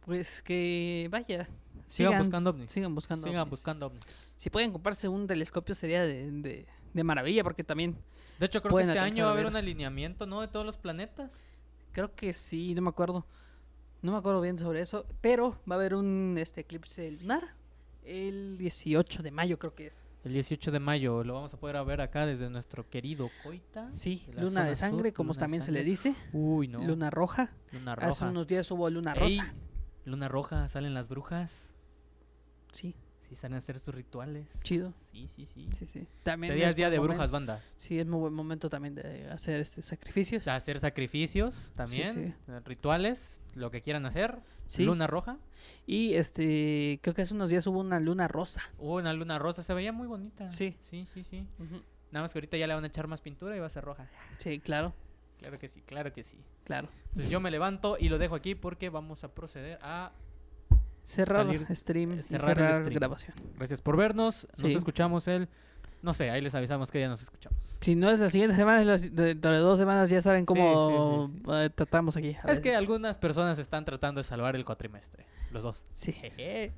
[0.04, 1.48] Pues que vaya.
[1.86, 2.70] Sigan, Sigan, buscando ovnis.
[2.70, 3.26] sigan buscando.
[3.26, 3.50] Sigan ovnis.
[3.50, 4.04] buscando ovnis.
[4.36, 7.96] Si pueden comprarse un telescopio sería de, de, de maravilla porque también
[8.38, 10.40] De hecho, creo que este año va a haber un alineamiento, ¿no?
[10.40, 11.30] De todos los planetas.
[11.92, 13.26] creo que sí, no me acuerdo.
[14.02, 17.54] No me acuerdo bien sobre eso, pero va a haber un este eclipse lunar
[18.04, 20.04] el 18 de mayo creo que es.
[20.24, 23.88] El 18 de mayo lo vamos a poder ver acá desde nuestro querido Coita.
[23.92, 26.14] Sí, de luna de sangre, sur, como también se le dice.
[26.32, 26.80] Uy, no.
[26.82, 27.50] Luna roja.
[27.72, 28.08] Luna roja.
[28.08, 29.54] Hace unos días hubo luna Ey, rosa.
[30.04, 31.74] luna roja, salen las brujas.
[32.70, 32.94] Sí,
[33.32, 34.46] Sí, salen a hacer sus rituales.
[34.62, 34.92] chido.
[35.10, 35.66] Sí, sí, sí.
[35.72, 36.06] Sí, sí.
[36.22, 37.62] También Ese día es día de momento- brujas, banda.
[37.78, 40.44] Sí, es muy buen momento también de hacer este sacrificios.
[40.44, 44.38] Sea, hacer sacrificios también, eh, rituales, lo que quieran hacer.
[44.66, 44.84] Sí.
[44.84, 45.38] Luna roja.
[45.86, 48.62] Y este, creo que hace unos días hubo una luna rosa.
[48.78, 50.50] Hubo una luna rosa, se veía muy bonita.
[50.50, 50.76] Sí.
[50.82, 51.46] Sí, sí, sí.
[52.10, 53.84] Nada más que ahorita ya le van a echar más pintura y va a ser
[53.84, 54.10] roja.
[54.38, 54.92] Sí, claro,
[55.40, 56.36] Claro que sí, claro que sí.
[56.64, 56.88] claro.
[57.08, 60.12] Entonces yo me levanto y lo dejo aquí porque vamos a proceder a...
[61.04, 62.94] Cerrar Salir- stream eh, y cerrar stream.
[62.94, 63.34] grabación.
[63.56, 64.46] Gracias por vernos.
[64.58, 64.76] Nos Sí.
[64.76, 65.48] escuchamos el...
[66.02, 67.78] No sé, ahí les avisamos que ya nos escuchamos.
[67.80, 70.20] Si no es la siguiente semana, es la si- de- dentro de dos semanas ya
[70.20, 72.36] saben cómo sí, sí, eh, tratamos aquí.
[72.48, 75.26] Es que algunas personas están tratando de salvar el cuatrimestre.
[75.52, 75.84] Los dos.
[75.92, 76.12] Sí.
[76.12, 76.72] Jeje.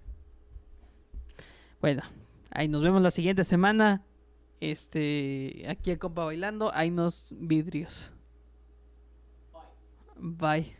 [1.81, 2.03] Bueno,
[2.51, 4.03] ahí nos vemos la siguiente semana.
[4.61, 8.13] Este, aquí el compa bailando, hay unos vidrios.
[10.17, 10.75] Bye.